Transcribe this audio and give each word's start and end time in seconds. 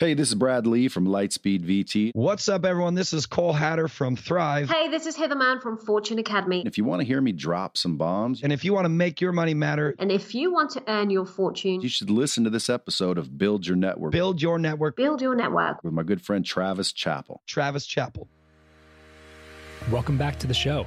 Hey, 0.00 0.14
this 0.14 0.28
is 0.28 0.36
Brad 0.36 0.64
Lea 0.64 0.86
from 0.86 1.08
Lightspeed 1.08 1.64
VT. 1.64 2.12
What's 2.14 2.48
up, 2.48 2.64
everyone? 2.64 2.94
This 2.94 3.12
is 3.12 3.26
Cole 3.26 3.52
Hatter 3.52 3.88
from 3.88 4.14
Thrive. 4.14 4.70
Hey, 4.70 4.86
this 4.88 5.06
is 5.06 5.16
Heather 5.16 5.34
Mann 5.34 5.58
from 5.60 5.76
Fortune 5.76 6.20
Academy. 6.20 6.62
If 6.64 6.78
you 6.78 6.84
want 6.84 7.00
to 7.00 7.04
hear 7.04 7.20
me 7.20 7.32
drop 7.32 7.76
some 7.76 7.96
bombs, 7.96 8.44
And 8.44 8.52
if 8.52 8.64
you 8.64 8.72
want 8.72 8.84
to 8.84 8.90
make 8.90 9.20
your 9.20 9.32
money 9.32 9.54
matter, 9.54 9.96
And 9.98 10.12
if 10.12 10.36
you 10.36 10.52
want 10.52 10.70
to 10.72 10.84
earn 10.86 11.10
your 11.10 11.26
fortune, 11.26 11.80
you 11.80 11.88
should 11.88 12.10
listen 12.10 12.44
to 12.44 12.50
this 12.50 12.70
episode 12.70 13.18
of 13.18 13.36
Build 13.36 13.66
Your 13.66 13.76
Network 13.76 14.12
build 14.12 14.40
your 14.40 14.56
network. 14.60 14.94
build 14.94 15.20
your 15.20 15.34
network. 15.34 15.82
with 15.82 15.92
my 15.92 16.04
good 16.04 16.22
friend 16.22 16.46
Travis 16.46 16.92
Chappell. 16.92 17.42
Travis 17.48 17.84
Chappell. 17.84 18.28
Welcome 19.90 20.16
back 20.16 20.38
to 20.38 20.46
the 20.46 20.54
show. 20.54 20.86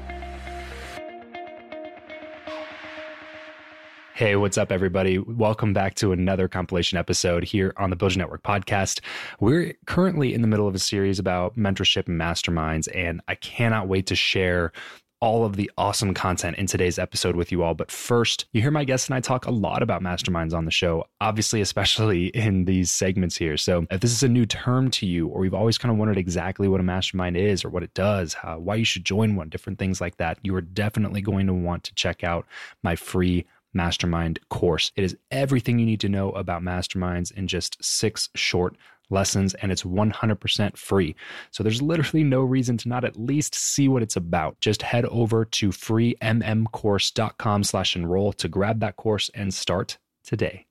Hey, 4.21 4.35
what's 4.35 4.59
up, 4.59 4.71
everybody? 4.71 5.17
Welcome 5.17 5.73
back 5.73 5.95
to 5.95 6.11
another 6.11 6.47
compilation 6.47 6.95
episode 6.95 7.43
here 7.43 7.73
on 7.77 7.89
the 7.89 7.95
Build 7.95 8.13
Your 8.13 8.19
Network 8.19 8.43
podcast. 8.43 8.99
We're 9.39 9.73
currently 9.87 10.35
in 10.35 10.43
the 10.43 10.47
middle 10.47 10.67
of 10.67 10.75
a 10.75 10.77
series 10.77 11.17
about 11.17 11.57
mentorship 11.57 12.07
and 12.07 12.21
masterminds, 12.21 12.87
and 12.95 13.21
I 13.27 13.33
cannot 13.33 13.87
wait 13.87 14.05
to 14.05 14.15
share 14.15 14.73
all 15.21 15.43
of 15.43 15.55
the 15.55 15.71
awesome 15.75 16.13
content 16.13 16.57
in 16.57 16.67
today's 16.67 16.99
episode 16.99 17.35
with 17.35 17.51
you 17.51 17.63
all. 17.63 17.73
But 17.73 17.89
first, 17.89 18.45
you 18.53 18.61
hear 18.61 18.69
my 18.69 18.83
guests 18.83 19.07
and 19.07 19.15
I 19.15 19.21
talk 19.21 19.47
a 19.47 19.51
lot 19.51 19.81
about 19.81 20.03
masterminds 20.03 20.53
on 20.53 20.65
the 20.65 20.71
show, 20.71 21.05
obviously, 21.19 21.59
especially 21.59 22.27
in 22.35 22.65
these 22.65 22.91
segments 22.91 23.35
here. 23.35 23.57
So 23.57 23.87
if 23.89 24.01
this 24.01 24.11
is 24.11 24.21
a 24.21 24.29
new 24.29 24.45
term 24.45 24.91
to 24.91 25.07
you, 25.07 25.29
or 25.29 25.45
you've 25.45 25.55
always 25.55 25.79
kind 25.79 25.91
of 25.91 25.97
wondered 25.97 26.19
exactly 26.19 26.67
what 26.67 26.79
a 26.79 26.83
mastermind 26.83 27.37
is 27.37 27.65
or 27.65 27.69
what 27.69 27.81
it 27.81 27.95
does, 27.95 28.35
how, 28.35 28.59
why 28.59 28.75
you 28.75 28.85
should 28.85 29.03
join 29.03 29.35
one, 29.35 29.49
different 29.49 29.79
things 29.79 29.99
like 29.99 30.17
that, 30.17 30.37
you 30.43 30.53
are 30.53 30.61
definitely 30.61 31.21
going 31.21 31.47
to 31.47 31.53
want 31.55 31.83
to 31.85 31.95
check 31.95 32.23
out 32.23 32.45
my 32.83 32.95
free 32.95 33.47
mastermind 33.73 34.39
course. 34.49 34.91
It 34.95 35.03
is 35.03 35.17
everything 35.31 35.79
you 35.79 35.85
need 35.85 36.01
to 36.01 36.09
know 36.09 36.31
about 36.31 36.61
masterminds 36.61 37.31
in 37.31 37.47
just 37.47 37.83
six 37.83 38.29
short 38.35 38.75
lessons 39.11 39.53
and 39.55 39.71
it's 39.71 39.83
100% 39.83 40.77
free. 40.77 41.15
So 41.51 41.63
there's 41.63 41.81
literally 41.81 42.23
no 42.23 42.41
reason 42.41 42.77
to 42.77 42.89
not 42.89 43.03
at 43.03 43.19
least 43.19 43.53
see 43.55 43.87
what 43.87 44.03
it's 44.03 44.15
about. 44.15 44.59
Just 44.61 44.81
head 44.81 45.05
over 45.05 45.45
to 45.45 45.69
freemmcourse.com 45.69 47.63
slash 47.63 47.95
enroll 47.95 48.33
to 48.33 48.47
grab 48.47 48.79
that 48.79 48.95
course 48.95 49.29
and 49.33 49.53
start 49.53 49.97
today. 50.23 50.65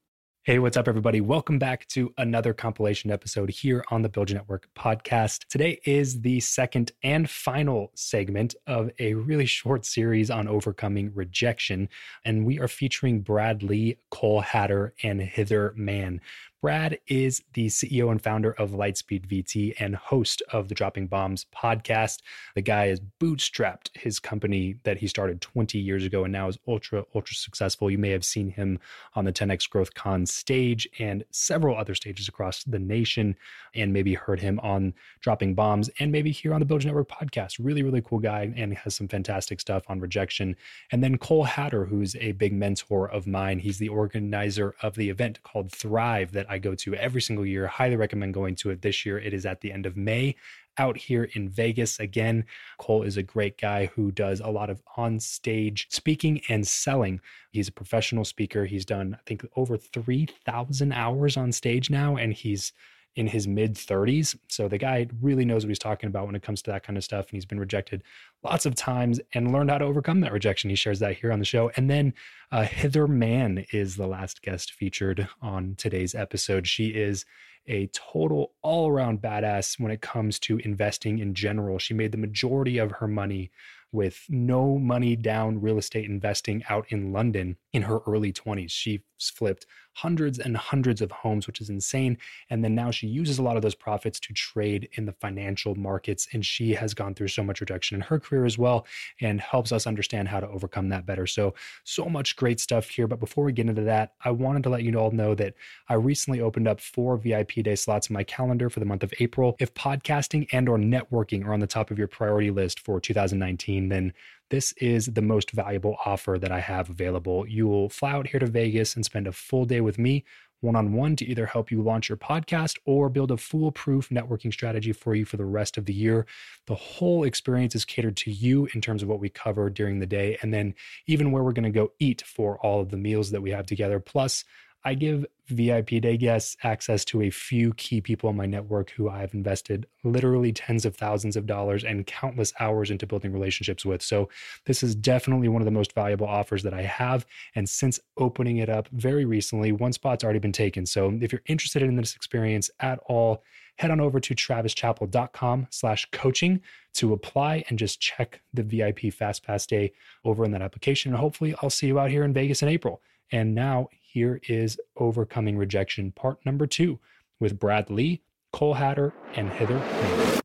Hey, 0.44 0.58
what's 0.58 0.78
up, 0.78 0.88
everybody? 0.88 1.20
Welcome 1.20 1.58
back 1.58 1.86
to 1.88 2.14
another 2.16 2.54
compilation 2.54 3.10
episode 3.10 3.50
here 3.50 3.84
on 3.90 4.00
the 4.00 4.08
Build 4.08 4.30
Your 4.30 4.38
Network 4.38 4.70
podcast. 4.74 5.46
Today 5.50 5.78
is 5.84 6.22
the 6.22 6.40
second 6.40 6.92
and 7.02 7.28
final 7.28 7.92
segment 7.94 8.54
of 8.66 8.90
a 8.98 9.12
really 9.12 9.44
short 9.44 9.84
series 9.84 10.30
on 10.30 10.48
overcoming 10.48 11.12
rejection. 11.14 11.90
And 12.24 12.46
we 12.46 12.58
are 12.58 12.68
featuring 12.68 13.20
Brad 13.20 13.62
Lea, 13.62 13.98
Cole 14.10 14.40
Hatter, 14.40 14.94
and 15.02 15.20
Heather 15.20 15.74
Mann. 15.76 16.22
Brad 16.62 16.98
is 17.09 17.43
the 17.54 17.69
CEO 17.69 18.10
and 18.10 18.21
founder 18.21 18.53
of 18.53 18.72
Lightspeed 18.72 19.26
VT 19.26 19.76
and 19.78 19.97
host 19.97 20.43
of 20.53 20.69
the 20.69 20.75
Dropping 20.75 21.06
Bombs 21.06 21.47
podcast. 21.56 22.19
The 22.54 22.60
guy 22.60 22.88
has 22.88 23.00
bootstrapped 23.19 23.88
his 23.94 24.19
company 24.19 24.76
that 24.82 24.98
he 24.98 25.06
started 25.06 25.41
20 25.41 25.78
years 25.78 26.04
ago 26.04 26.25
and 26.25 26.32
now 26.32 26.48
is 26.48 26.59
ultra, 26.69 27.06
ultra 27.15 27.34
successful. 27.34 27.91
You 27.91 27.97
may 27.97 28.10
have 28.10 28.26
seen 28.26 28.50
him 28.50 28.78
on 29.15 29.25
the 29.25 29.32
10X 29.32 29.71
Growth 29.71 29.94
Con 29.94 30.26
stage 30.26 30.87
and 30.98 31.25
several 31.31 31.78
other 31.78 31.94
stages 31.94 32.28
across 32.28 32.62
the 32.65 32.78
nation, 32.78 33.37
and 33.75 33.92
maybe 33.92 34.12
heard 34.12 34.41
him 34.41 34.60
on 34.60 34.92
Dropping 35.21 35.54
Bombs 35.54 35.88
and 35.98 36.12
maybe 36.12 36.31
here 36.31 36.53
on 36.53 36.60
the 36.60 36.66
Build 36.66 36.84
Network 36.84 37.09
podcast. 37.09 37.56
Really, 37.59 37.82
really 37.82 38.03
cool 38.03 38.19
guy 38.19 38.53
and 38.54 38.75
has 38.75 38.94
some 38.94 39.09
fantastic 39.09 39.60
stuff 39.60 39.84
on 39.88 40.00
rejection. 40.00 40.56
And 40.92 41.03
then 41.03 41.16
Cole 41.16 41.44
Hatter, 41.44 41.87
who's 41.87 42.16
a 42.16 42.32
big 42.32 42.53
mentor 42.53 43.10
of 43.10 43.27
mine. 43.27 43.60
He's 43.60 43.78
the 43.78 43.88
organizer 43.88 44.75
of 44.82 44.94
the 44.94 45.09
event 45.09 45.42
called 45.42 45.72
Thrive 45.72 46.32
that 46.32 46.49
I 46.50 46.58
go 46.58 46.74
to 46.74 46.94
every 46.96 47.22
single 47.22 47.46
year. 47.46 47.66
Highly 47.68 47.96
recommend 47.96 48.34
going 48.34 48.56
to 48.56 48.70
it 48.70 48.82
this 48.82 49.06
year. 49.06 49.18
It 49.18 49.32
is 49.32 49.47
at 49.47 49.60
the 49.60 49.72
end 49.72 49.86
of 49.86 49.97
May 49.97 50.34
out 50.76 50.97
here 50.97 51.28
in 51.34 51.48
Vegas. 51.48 52.00
Again, 52.00 52.44
Cole 52.78 53.04
is 53.04 53.16
a 53.16 53.22
great 53.22 53.56
guy 53.58 53.86
who 53.86 54.10
does 54.10 54.41
a 54.41 54.48
lot 54.48 54.68
of 54.68 54.82
on 54.97 55.20
stage 55.20 55.86
speaking 55.91 56.41
and 56.48 56.66
selling. 56.66 57.20
He's 57.52 57.68
a 57.68 57.72
professional 57.72 58.24
speaker. 58.24 58.64
He's 58.66 58.84
done, 58.84 59.14
I 59.14 59.22
think, 59.26 59.47
over 59.56 59.76
3,000 59.76 60.92
hours 60.92 61.36
on 61.36 61.52
stage 61.52 61.88
now, 61.88 62.16
and 62.16 62.32
he's 62.32 62.72
in 63.20 63.26
his 63.26 63.46
mid 63.46 63.74
30s. 63.74 64.34
So 64.48 64.66
the 64.66 64.78
guy 64.78 65.06
really 65.20 65.44
knows 65.44 65.62
what 65.62 65.68
he's 65.68 65.78
talking 65.78 66.08
about 66.08 66.24
when 66.24 66.34
it 66.34 66.42
comes 66.42 66.62
to 66.62 66.70
that 66.70 66.82
kind 66.82 66.96
of 66.96 67.04
stuff. 67.04 67.26
And 67.26 67.36
he's 67.36 67.44
been 67.44 67.60
rejected 67.60 68.02
lots 68.42 68.64
of 68.64 68.74
times 68.74 69.20
and 69.34 69.52
learned 69.52 69.70
how 69.70 69.76
to 69.76 69.84
overcome 69.84 70.22
that 70.22 70.32
rejection. 70.32 70.70
He 70.70 70.76
shares 70.76 71.00
that 71.00 71.18
here 71.18 71.30
on 71.30 71.38
the 71.38 71.44
show. 71.44 71.70
And 71.76 71.90
then 71.90 72.14
uh, 72.50 72.62
Heather 72.64 73.06
Mann 73.06 73.66
is 73.72 73.96
the 73.96 74.06
last 74.06 74.40
guest 74.40 74.72
featured 74.72 75.28
on 75.42 75.74
today's 75.76 76.14
episode. 76.14 76.66
She 76.66 76.88
is 76.88 77.26
a 77.66 77.88
total 77.88 78.52
all 78.62 78.88
around 78.88 79.20
badass 79.20 79.78
when 79.78 79.92
it 79.92 80.00
comes 80.00 80.38
to 80.40 80.56
investing 80.60 81.18
in 81.18 81.34
general. 81.34 81.78
She 81.78 81.92
made 81.92 82.12
the 82.12 82.18
majority 82.18 82.78
of 82.78 82.90
her 82.92 83.06
money 83.06 83.50
with 83.92 84.24
no 84.30 84.78
money 84.78 85.14
down 85.14 85.60
real 85.60 85.76
estate 85.76 86.08
investing 86.08 86.64
out 86.70 86.86
in 86.88 87.12
London 87.12 87.58
in 87.74 87.82
her 87.82 87.98
early 88.06 88.32
20s. 88.32 88.70
She 88.70 89.02
flipped 89.28 89.66
hundreds 89.94 90.38
and 90.38 90.56
hundreds 90.56 91.02
of 91.02 91.10
homes, 91.10 91.46
which 91.46 91.60
is 91.60 91.68
insane. 91.68 92.16
And 92.48 92.64
then 92.64 92.74
now 92.74 92.90
she 92.90 93.06
uses 93.06 93.38
a 93.38 93.42
lot 93.42 93.56
of 93.56 93.62
those 93.62 93.74
profits 93.74 94.20
to 94.20 94.32
trade 94.32 94.88
in 94.92 95.04
the 95.04 95.12
financial 95.12 95.74
markets. 95.74 96.28
And 96.32 96.46
she 96.46 96.72
has 96.74 96.94
gone 96.94 97.14
through 97.14 97.28
so 97.28 97.42
much 97.42 97.60
rejection 97.60 97.96
in 97.96 98.02
her 98.02 98.18
career 98.18 98.46
as 98.46 98.56
well 98.56 98.86
and 99.20 99.40
helps 99.40 99.72
us 99.72 99.86
understand 99.86 100.28
how 100.28 100.40
to 100.40 100.48
overcome 100.48 100.88
that 100.90 101.06
better. 101.06 101.26
So, 101.26 101.54
so 101.84 102.06
much 102.06 102.36
great 102.36 102.60
stuff 102.60 102.88
here. 102.88 103.06
But 103.06 103.20
before 103.20 103.44
we 103.44 103.52
get 103.52 103.68
into 103.68 103.82
that, 103.82 104.14
I 104.24 104.30
wanted 104.30 104.62
to 104.64 104.70
let 104.70 104.84
you 104.84 104.94
all 104.96 105.10
know 105.10 105.34
that 105.34 105.54
I 105.88 105.94
recently 105.94 106.40
opened 106.40 106.68
up 106.68 106.80
four 106.80 107.16
VIP 107.16 107.54
day 107.54 107.74
slots 107.74 108.08
in 108.08 108.14
my 108.14 108.24
calendar 108.24 108.70
for 108.70 108.80
the 108.80 108.86
month 108.86 109.02
of 109.02 109.12
April. 109.18 109.56
If 109.58 109.74
podcasting 109.74 110.48
and 110.52 110.68
or 110.68 110.78
networking 110.78 111.44
are 111.44 111.52
on 111.52 111.60
the 111.60 111.66
top 111.66 111.90
of 111.90 111.98
your 111.98 112.08
priority 112.08 112.50
list 112.50 112.80
for 112.80 113.00
2019, 113.00 113.88
then 113.88 114.12
this 114.50 114.72
is 114.72 115.06
the 115.06 115.22
most 115.22 115.52
valuable 115.52 115.97
offer 116.04 116.38
that 116.38 116.52
I 116.52 116.60
have 116.60 116.91
available. 116.91 117.47
You 117.47 117.68
will 117.68 117.88
fly 117.88 118.12
out 118.12 118.28
here 118.28 118.41
to 118.41 118.47
Vegas 118.47 118.94
and 118.94 119.04
spend 119.04 119.26
a 119.26 119.32
full 119.32 119.64
day 119.64 119.80
with 119.80 119.98
me 119.98 120.24
one 120.60 120.76
on 120.76 120.92
one 120.92 121.16
to 121.16 121.24
either 121.24 121.47
help 121.47 121.70
you 121.70 121.82
launch 121.82 122.08
your 122.08 122.18
podcast 122.18 122.78
or 122.84 123.08
build 123.08 123.30
a 123.30 123.36
foolproof 123.36 124.10
networking 124.10 124.52
strategy 124.52 124.92
for 124.92 125.14
you 125.14 125.24
for 125.24 125.36
the 125.36 125.44
rest 125.44 125.78
of 125.78 125.86
the 125.86 125.94
year. 125.94 126.26
The 126.66 126.74
whole 126.74 127.24
experience 127.24 127.74
is 127.74 127.84
catered 127.84 128.16
to 128.18 128.30
you 128.30 128.68
in 128.74 128.80
terms 128.80 129.02
of 129.02 129.08
what 129.08 129.20
we 129.20 129.28
cover 129.28 129.70
during 129.70 129.98
the 129.98 130.06
day, 130.06 130.38
and 130.42 130.53
then 130.53 130.74
even 131.06 131.32
where 131.32 131.42
we're 131.42 131.53
going 131.53 131.64
to 131.64 131.70
go 131.70 131.92
eat 131.98 132.22
for 132.22 132.58
all 132.58 132.80
of 132.80 132.91
the 132.91 132.96
meals 132.96 133.30
that 133.30 133.41
we 133.41 133.50
have 133.50 133.66
together. 133.66 134.00
Plus, 134.00 134.44
I 134.84 134.94
give 134.94 135.27
VIP 135.48 135.88
day 136.00 136.16
guests 136.16 136.56
access 136.62 137.04
to 137.06 137.22
a 137.22 137.30
few 137.30 137.74
key 137.74 138.00
people 138.00 138.30
in 138.30 138.36
my 138.36 138.47
network 138.47 138.91
who 138.91 139.10
I've 139.10 139.34
invested 139.34 139.86
literally 140.04 140.53
tens 140.53 140.84
of 140.86 140.97
thousands 140.97 141.36
of 141.36 141.44
dollars 141.44 141.84
and 141.84 142.06
countless 142.06 142.53
hours 142.60 142.91
into 142.91 143.06
building 143.06 143.32
relationships 143.32 143.84
with. 143.84 144.00
So, 144.00 144.28
this 144.65 144.82
is 144.82 144.94
definitely 144.94 145.48
one 145.48 145.60
of 145.60 145.66
the 145.66 145.72
most 145.72 145.92
valuable 145.92 146.27
offers 146.27 146.62
that 146.62 146.72
I 146.72 146.82
have. 146.82 147.27
And 147.54 147.68
since 147.68 148.00
opening 148.16 148.59
it 148.59 148.68
up 148.68 148.88
very 148.92 149.24
recently, 149.24 149.72
one 149.72 149.92
spot's 149.92 150.24
already 150.24 150.38
been 150.38 150.53
taken. 150.53 150.86
So, 150.86 151.18
if 151.21 151.32
you're 151.32 151.42
interested 151.47 151.82
in 151.82 151.97
this 151.97 152.15
experience 152.15 152.71
at 152.80 153.00
all, 153.06 153.42
head 153.77 153.91
on 153.91 154.00
over 154.00 154.21
to 154.21 154.34
travischappell.com 154.34 155.66
slash 155.71 156.06
coaching 156.12 156.60
to 156.94 157.12
apply 157.12 157.65
and 157.68 157.78
just 157.78 158.00
check 158.00 158.41
the 158.54 158.62
VIP 158.62 159.12
Fast 159.12 159.44
Pass 159.44 159.66
Day 159.66 159.92
over 160.24 160.44
in 160.44 160.53
that 160.53 160.62
application. 160.62 161.12
And 161.12 161.21
hopefully, 161.21 161.54
I'll 161.60 161.71
see 161.71 161.88
you 161.88 161.98
out 161.98 162.10
here 162.10 162.24
in 162.24 162.32
Vegas 162.32 162.62
in 162.62 162.68
April. 162.68 163.03
And 163.32 163.54
now 163.54 163.88
here 164.12 164.41
is 164.48 164.77
Overcoming 164.97 165.57
Rejection, 165.57 166.10
part 166.10 166.45
number 166.45 166.66
two, 166.66 166.98
with 167.39 167.60
Brad 167.60 167.91
Lea, 167.91 168.21
Cole 168.53 168.74
Hatter, 168.74 169.15
and 169.34 169.48
Heather 169.48 169.78
Mayer. 169.78 170.41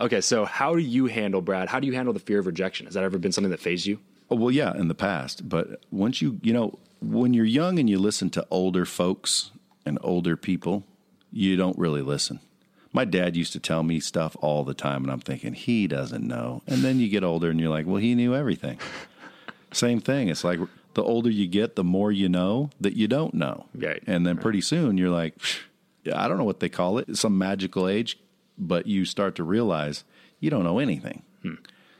Okay, 0.00 0.20
so 0.20 0.44
how 0.44 0.74
do 0.74 0.80
you 0.80 1.06
handle, 1.06 1.40
Brad? 1.40 1.68
How 1.68 1.78
do 1.78 1.86
you 1.86 1.92
handle 1.92 2.12
the 2.12 2.18
fear 2.18 2.40
of 2.40 2.46
rejection? 2.46 2.86
Has 2.86 2.94
that 2.94 3.04
ever 3.04 3.18
been 3.18 3.30
something 3.30 3.52
that 3.52 3.60
phased 3.60 3.86
you? 3.86 4.00
Oh, 4.30 4.36
well, 4.36 4.50
yeah, 4.50 4.74
in 4.74 4.88
the 4.88 4.96
past. 4.96 5.48
But 5.48 5.84
once 5.92 6.20
you, 6.20 6.40
you 6.42 6.52
know, 6.52 6.76
when 7.00 7.34
you're 7.34 7.44
young 7.44 7.78
and 7.78 7.88
you 7.88 7.98
listen 8.00 8.30
to 8.30 8.44
older 8.50 8.84
folks 8.84 9.52
and 9.86 9.96
older 10.02 10.36
people, 10.36 10.82
you 11.30 11.54
don't 11.54 11.78
really 11.78 12.02
listen. 12.02 12.40
My 12.92 13.04
dad 13.04 13.36
used 13.36 13.52
to 13.52 13.60
tell 13.60 13.84
me 13.84 14.00
stuff 14.00 14.36
all 14.40 14.64
the 14.64 14.74
time, 14.74 15.04
and 15.04 15.12
I'm 15.12 15.20
thinking, 15.20 15.52
he 15.54 15.86
doesn't 15.86 16.26
know. 16.26 16.62
And 16.66 16.82
then 16.82 16.98
you 16.98 17.08
get 17.08 17.22
older 17.22 17.50
and 17.50 17.60
you're 17.60 17.70
like, 17.70 17.86
well, 17.86 17.96
he 17.96 18.16
knew 18.16 18.34
everything. 18.34 18.78
Same 19.72 20.00
thing. 20.00 20.28
It's 20.28 20.42
like 20.42 20.58
the 20.94 21.02
older 21.02 21.30
you 21.30 21.46
get, 21.46 21.76
the 21.76 21.84
more 21.84 22.10
you 22.10 22.28
know 22.28 22.70
that 22.80 22.94
you 22.94 23.08
don't 23.08 23.34
know. 23.34 23.66
Right. 23.74 24.02
And 24.06 24.26
then 24.26 24.38
pretty 24.38 24.60
soon 24.60 24.98
you're 24.98 25.10
like, 25.10 25.34
I 26.12 26.28
don't 26.28 26.38
know 26.38 26.44
what 26.44 26.60
they 26.60 26.68
call 26.68 26.98
it, 26.98 27.16
some 27.16 27.38
magical 27.38 27.88
age, 27.88 28.18
but 28.58 28.86
you 28.86 29.04
start 29.04 29.34
to 29.36 29.44
realize 29.44 30.04
you 30.40 30.50
don't 30.50 30.64
know 30.64 30.78
anything. 30.78 31.22
Hmm. 31.42 31.54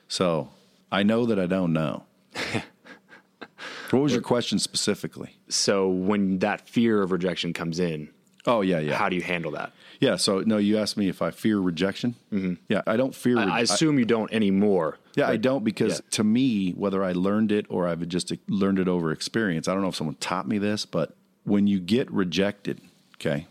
So 0.08 0.50
I 0.92 1.02
know 1.02 1.26
that 1.26 1.38
I 1.38 1.46
don't 1.46 1.72
know. 1.72 2.04
what 3.90 4.00
was 4.00 4.12
your 4.12 4.22
question 4.22 4.58
specifically? 4.58 5.38
So 5.48 5.88
when 5.88 6.38
that 6.40 6.68
fear 6.68 7.02
of 7.02 7.12
rejection 7.12 7.52
comes 7.52 7.78
in, 7.78 8.10
Oh 8.46 8.60
yeah, 8.60 8.78
yeah, 8.78 8.94
how 8.94 9.08
do 9.08 9.16
you 9.16 9.22
handle 9.22 9.52
that? 9.52 9.72
yeah. 10.00 10.16
So 10.16 10.40
no, 10.40 10.58
you 10.58 10.78
asked 10.78 10.96
me 10.96 11.08
if 11.08 11.22
I 11.22 11.30
fear 11.30 11.58
rejection. 11.58 12.14
Mm-hmm. 12.32 12.54
Yeah, 12.68 12.82
I 12.86 12.96
don't 12.96 13.14
fear. 13.14 13.38
I, 13.38 13.44
re- 13.44 13.52
I 13.52 13.60
assume 13.60 13.98
you 13.98 14.04
don't 14.04 14.32
anymore. 14.32 14.98
Yeah, 15.14 15.28
I 15.28 15.36
don't 15.36 15.64
because 15.64 15.94
yeah. 15.94 16.10
to 16.12 16.24
me, 16.24 16.72
whether 16.72 17.02
I 17.02 17.12
learned 17.12 17.52
it 17.52 17.66
or 17.68 17.88
I've 17.88 18.06
just 18.08 18.32
learned 18.48 18.78
it 18.78 18.88
over 18.88 19.12
experience, 19.12 19.68
I 19.68 19.72
don't 19.72 19.82
know 19.82 19.88
if 19.88 19.96
someone 19.96 20.16
taught 20.16 20.46
me 20.46 20.58
this, 20.58 20.84
but 20.86 21.16
when 21.44 21.66
you 21.66 21.80
get 21.80 22.10
rejected, 22.10 22.80
okay, 23.16 23.46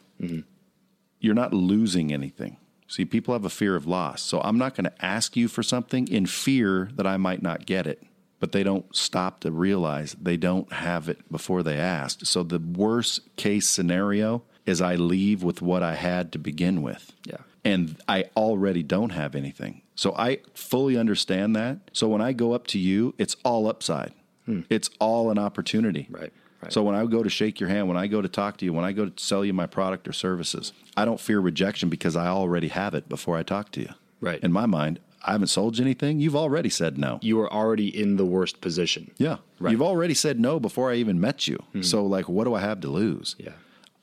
you're 1.19 1.33
not 1.33 1.53
losing 1.53 2.11
anything. 2.13 2.57
See, 2.87 3.05
people 3.05 3.33
have 3.33 3.45
a 3.45 3.49
fear 3.49 3.75
of 3.75 3.87
loss. 3.87 4.21
So 4.21 4.39
I'm 4.41 4.57
not 4.57 4.75
going 4.75 4.85
to 4.85 5.05
ask 5.05 5.35
you 5.35 5.47
for 5.47 5.63
something 5.63 6.07
in 6.07 6.25
fear 6.27 6.89
that 6.95 7.07
I 7.07 7.17
might 7.17 7.41
not 7.41 7.65
get 7.65 7.87
it. 7.87 8.03
But 8.39 8.51
they 8.51 8.61
don't 8.61 8.93
stop 8.93 9.39
to 9.39 9.51
realize 9.51 10.17
they 10.21 10.35
don't 10.35 10.71
have 10.73 11.07
it 11.07 11.31
before 11.31 11.63
they 11.63 11.77
asked. 11.77 12.27
So 12.27 12.43
the 12.43 12.59
worst 12.59 13.35
case 13.37 13.67
scenario 13.67 14.43
is 14.65 14.81
I 14.81 14.95
leave 14.95 15.44
with 15.44 15.62
what 15.62 15.83
I 15.83 15.95
had 15.95 16.31
to 16.33 16.39
begin 16.39 16.81
with 16.81 17.12
Yeah. 17.25 17.38
and 17.65 17.98
I 18.07 18.25
already 18.38 18.83
don't 18.83 19.10
have 19.12 19.36
anything. 19.36 19.81
So 19.95 20.13
I 20.15 20.39
fully 20.54 20.98
understand 20.98 21.56
that. 21.56 21.77
So 21.94 22.07
when 22.07 22.21
I 22.21 22.33
go 22.33 22.54
up 22.54 22.65
to 22.68 22.80
you, 22.80 23.13
it's 23.18 23.36
all 23.44 23.68
upside. 23.68 24.12
Hmm. 24.45 24.62
It's 24.69 24.89
all 25.00 25.30
an 25.31 25.38
opportunity. 25.38 26.07
Right, 26.10 26.33
right. 26.62 26.74
So 26.74 26.81
when 26.83 26.95
I 26.95 27.06
go 27.06 27.24
to 27.24 27.30
shake 27.30 27.60
your 27.60 27.69
hand, 27.69 27.88
when 27.88 27.98
I 27.98 28.07
go 28.07 28.21
to 28.21 28.27
talk 28.27 28.57
to 28.57 28.65
you, 28.65 28.74
when 28.74 28.86
I 28.86 28.92
go 28.92 29.06
to 29.07 29.24
sell 29.24 29.45
you 29.45 29.54
my 29.54 29.68
product 29.68 30.07
or 30.07 30.13
services, 30.13 30.74
I 30.98 31.06
don't 31.06 31.19
fear 31.19 31.39
rejection 31.39 31.89
because 31.89 32.15
I 32.15 32.27
already 32.27 32.69
have 32.69 32.94
it 32.95 33.07
before 33.07 33.38
I 33.38 33.44
talk 33.44 33.71
to 33.74 33.81
you. 33.81 33.89
Right. 34.19 34.39
In 34.42 34.51
my 34.51 34.65
mind, 34.65 35.00
I 35.25 35.31
haven't 35.33 35.48
sold 35.48 35.77
you 35.77 35.86
anything. 35.86 36.19
You've 36.19 36.36
already 36.36 36.69
said 36.69 36.98
no. 36.98 37.19
You 37.21 37.39
are 37.42 37.54
already 37.54 37.88
in 37.88 38.18
the 38.18 38.25
worst 38.25 38.60
position. 38.60 39.12
Yeah. 39.18 39.38
Right. 39.60 39.71
You've 39.71 39.81
already 39.81 40.13
said 40.13 40.39
no 40.39 40.60
before 40.60 40.92
I 40.92 40.95
even 40.95 41.21
met 41.21 41.48
you. 41.48 41.57
Hmm. 41.74 41.81
So 41.81 42.06
like 42.06 42.27
what 42.27 42.44
do 42.45 42.54
I 42.56 42.60
have 42.62 42.81
to 42.81 42.89
lose? 42.89 43.36
Yeah. 43.38 43.51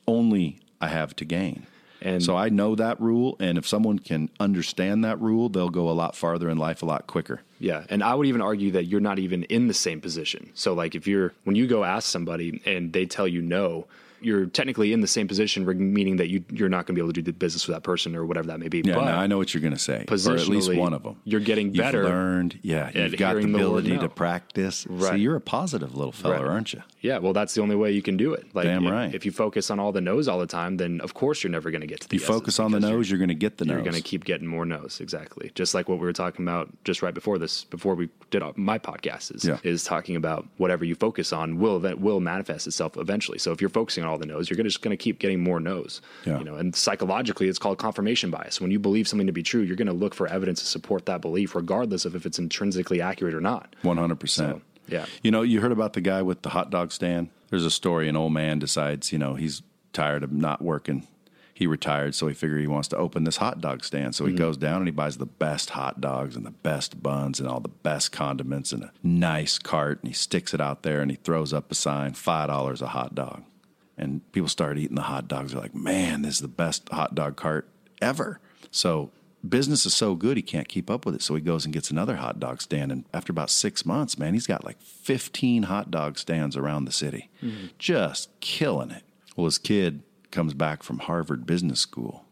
Only 0.07 0.59
I 0.79 0.87
have 0.87 1.15
to 1.17 1.25
gain. 1.25 1.67
And- 2.01 2.23
so 2.23 2.35
I 2.35 2.49
know 2.49 2.73
that 2.75 2.99
rule, 2.99 3.35
and 3.39 3.57
if 3.59 3.67
someone 3.67 3.99
can 3.99 4.29
understand 4.39 5.05
that 5.05 5.21
rule, 5.21 5.49
they'll 5.49 5.69
go 5.69 5.87
a 5.89 5.91
lot 5.93 6.15
farther 6.15 6.49
in 6.49 6.57
life 6.57 6.81
a 6.81 6.85
lot 6.85 7.05
quicker. 7.05 7.41
Yeah, 7.59 7.83
and 7.89 8.03
I 8.03 8.15
would 8.15 8.25
even 8.25 8.41
argue 8.41 8.71
that 8.71 8.85
you're 8.85 8.99
not 8.99 9.19
even 9.19 9.43
in 9.43 9.67
the 9.67 9.73
same 9.75 10.01
position. 10.01 10.49
So, 10.55 10.73
like, 10.73 10.95
if 10.95 11.07
you're 11.07 11.33
when 11.43 11.55
you 11.55 11.67
go 11.67 11.83
ask 11.83 12.09
somebody 12.09 12.59
and 12.65 12.91
they 12.91 13.05
tell 13.05 13.27
you 13.27 13.41
no, 13.43 13.85
you're 14.21 14.45
technically 14.45 14.93
in 14.93 15.01
the 15.01 15.07
same 15.07 15.27
position, 15.27 15.65
meaning 15.93 16.17
that 16.17 16.29
you 16.29 16.43
you're 16.51 16.69
not 16.69 16.85
going 16.85 16.95
to 16.95 16.99
be 16.99 17.01
able 17.01 17.13
to 17.13 17.21
do 17.21 17.31
the 17.31 17.33
business 17.37 17.67
with 17.67 17.75
that 17.75 17.81
person 17.83 18.15
or 18.15 18.25
whatever 18.25 18.47
that 18.47 18.59
may 18.59 18.67
be. 18.69 18.81
Yeah, 18.85 18.95
but 18.95 19.05
no, 19.05 19.11
I 19.11 19.27
know 19.27 19.37
what 19.37 19.53
you're 19.53 19.61
going 19.61 19.73
to 19.73 19.79
say, 19.79 20.05
or 20.09 20.13
at 20.35 20.47
least 20.47 20.73
one 20.73 20.93
of 20.93 21.03
them. 21.03 21.17
you're 21.23 21.39
getting 21.41 21.67
You've 21.67 21.77
better 21.83 22.03
learned, 22.03 22.59
yeah. 22.61 22.89
You've 22.93 23.17
got 23.17 23.35
the 23.35 23.41
the 23.41 23.53
ability 23.55 23.91
no. 23.91 24.01
to 24.01 24.09
practice. 24.09 24.85
Right. 24.87 25.13
See, 25.15 25.19
you're 25.19 25.35
a 25.35 25.41
positive 25.41 25.95
little 25.95 26.11
fella, 26.11 26.35
Right. 26.41 26.47
aren't 26.51 26.73
you? 26.73 26.83
Yeah, 27.01 27.17
well, 27.17 27.33
that's 27.33 27.53
the 27.55 27.61
only 27.61 27.75
way 27.75 27.91
you 27.91 28.01
can 28.03 28.15
do 28.17 28.33
it. 28.33 28.45
Like, 28.53 28.65
Damn 28.65 28.85
if, 28.85 28.91
right. 28.91 29.13
If 29.15 29.25
you 29.25 29.31
focus 29.31 29.71
on 29.71 29.79
all 29.79 29.91
the 29.91 30.01
no's 30.01 30.27
all 30.27 30.37
the 30.39 30.45
time, 30.45 30.77
then 30.77 31.01
of 31.01 31.13
course 31.15 31.43
you're 31.43 31.49
never 31.51 31.71
going 31.71 31.81
to 31.81 31.87
get 31.87 32.01
to 32.01 32.07
the 32.09 32.17
You 32.17 32.19
focus 32.21 32.59
on 32.59 32.71
the 32.71 32.77
because 32.77 32.91
nose, 32.91 33.09
you're, 33.09 33.17
going 33.17 33.29
to 33.29 33.35
get 33.35 33.57
the 33.57 33.65
You're, 33.65 33.75
nose. 33.77 33.85
you're 33.85 33.91
going 33.91 34.03
to 34.03 34.07
keep 34.07 34.23
getting 34.23 34.47
more 34.47 34.65
no's. 34.65 34.99
Exactly, 35.01 35.51
just 35.55 35.73
like 35.73 35.89
what 35.89 35.97
we 35.99 36.05
were 36.05 36.13
talking 36.13 36.45
about 36.45 36.69
just 36.83 37.01
right 37.01 37.13
before 37.13 37.37
this, 37.39 37.63
before 37.65 37.95
we 37.95 38.09
did 38.29 38.41
my 38.55 38.77
podcast 38.79 39.33
is 39.35 39.45
Yeah. 39.45 39.57
is 39.63 39.83
talking 39.83 40.15
about 40.15 40.47
whatever 40.57 40.85
you 40.85 40.95
focus 40.95 41.33
on 41.33 41.57
will 41.59 41.79
will 41.79 42.19
manifest 42.19 42.67
itself 42.67 42.97
eventually. 42.97 43.37
So 43.39 43.51
if 43.51 43.61
you're 43.61 43.69
focusing 43.69 44.03
on 44.03 44.10
all 44.11 44.17
the 44.17 44.25
no's, 44.25 44.49
you're 44.49 44.57
gonna, 44.57 44.69
just 44.69 44.81
going 44.81 44.95
to 44.95 45.01
keep 45.01 45.19
getting 45.19 45.39
more 45.39 45.59
no's. 45.59 46.01
Yeah. 46.25 46.37
You 46.37 46.43
know, 46.43 46.55
and 46.55 46.75
psychologically, 46.75 47.47
it's 47.47 47.57
called 47.57 47.77
confirmation 47.77 48.29
bias. 48.29 48.61
When 48.61 48.69
you 48.69 48.79
believe 48.79 49.07
something 49.07 49.27
to 49.27 49.33
be 49.33 49.43
true, 49.43 49.61
you're 49.61 49.75
going 49.75 49.87
to 49.87 49.93
look 49.93 50.13
for 50.13 50.27
evidence 50.27 50.59
to 50.59 50.67
support 50.67 51.05
that 51.07 51.21
belief, 51.21 51.55
regardless 51.55 52.05
of 52.05 52.15
if 52.15 52.25
it's 52.25 52.37
intrinsically 52.37 53.01
accurate 53.01 53.33
or 53.33 53.41
not. 53.41 53.75
100%. 53.83 54.61
Yeah. 54.87 55.05
You 55.23 55.31
know, 55.31 55.41
you 55.41 55.61
heard 55.61 55.71
about 55.71 55.93
the 55.93 56.01
guy 56.01 56.21
with 56.21 56.41
the 56.41 56.49
hot 56.49 56.69
dog 56.69 56.91
stand? 56.91 57.29
There's 57.49 57.65
a 57.65 57.71
story 57.71 58.07
an 58.07 58.15
old 58.15 58.33
man 58.33 58.59
decides, 58.59 59.11
you 59.11 59.17
know, 59.17 59.35
he's 59.35 59.61
tired 59.93 60.23
of 60.23 60.31
not 60.31 60.61
working. 60.61 61.07
He 61.53 61.67
retired, 61.67 62.15
so 62.15 62.27
he 62.27 62.33
figured 62.33 62.59
he 62.59 62.67
wants 62.67 62.87
to 62.87 62.97
open 62.97 63.23
this 63.23 63.37
hot 63.37 63.61
dog 63.61 63.83
stand. 63.83 64.15
So 64.15 64.25
he 64.25 64.31
mm-hmm. 64.31 64.39
goes 64.39 64.57
down 64.57 64.77
and 64.77 64.87
he 64.87 64.91
buys 64.91 65.17
the 65.17 65.27
best 65.27 65.71
hot 65.71 66.01
dogs 66.01 66.35
and 66.35 66.43
the 66.45 66.51
best 66.51 67.03
buns 67.03 67.39
and 67.39 67.47
all 67.47 67.59
the 67.59 67.69
best 67.69 68.11
condiments 68.11 68.71
and 68.71 68.83
a 68.83 68.91
nice 69.03 69.59
cart. 69.59 69.99
And 70.01 70.07
he 70.07 70.13
sticks 70.13 70.55
it 70.55 70.61
out 70.61 70.81
there 70.81 71.01
and 71.01 71.11
he 71.11 71.17
throws 71.17 71.53
up 71.53 71.71
a 71.71 71.75
sign 71.75 72.13
$5 72.13 72.81
a 72.81 72.87
hot 72.87 73.13
dog. 73.13 73.43
And 74.01 74.29
people 74.33 74.49
start 74.49 74.77
eating 74.77 74.95
the 74.95 75.03
hot 75.03 75.27
dogs. 75.27 75.53
They're 75.53 75.61
like, 75.61 75.75
man, 75.75 76.23
this 76.23 76.35
is 76.35 76.41
the 76.41 76.47
best 76.47 76.89
hot 76.89 77.15
dog 77.15 77.37
cart 77.37 77.69
ever. 78.01 78.39
So 78.71 79.11
business 79.47 79.85
is 79.85 79.93
so 79.93 80.15
good 80.15 80.37
he 80.37 80.43
can't 80.43 80.67
keep 80.67 80.89
up 80.89 81.05
with 81.05 81.15
it. 81.15 81.21
So 81.21 81.35
he 81.35 81.41
goes 81.41 81.65
and 81.65 81.73
gets 81.73 81.91
another 81.91 82.17
hot 82.17 82.39
dog 82.39 82.61
stand. 82.61 82.91
And 82.91 83.05
after 83.13 83.31
about 83.31 83.49
six 83.49 83.85
months, 83.85 84.17
man, 84.17 84.33
he's 84.33 84.47
got 84.47 84.65
like 84.65 84.81
15 84.81 85.63
hot 85.63 85.91
dog 85.91 86.17
stands 86.17 86.57
around 86.57 86.85
the 86.85 86.91
city, 86.91 87.29
mm-hmm. 87.41 87.67
just 87.77 88.29
killing 88.39 88.91
it. 88.91 89.03
Well, 89.35 89.45
his 89.45 89.57
kid 89.57 90.03
comes 90.31 90.53
back 90.53 90.83
from 90.83 90.99
Harvard 90.99 91.45
Business 91.45 91.79
School. 91.79 92.25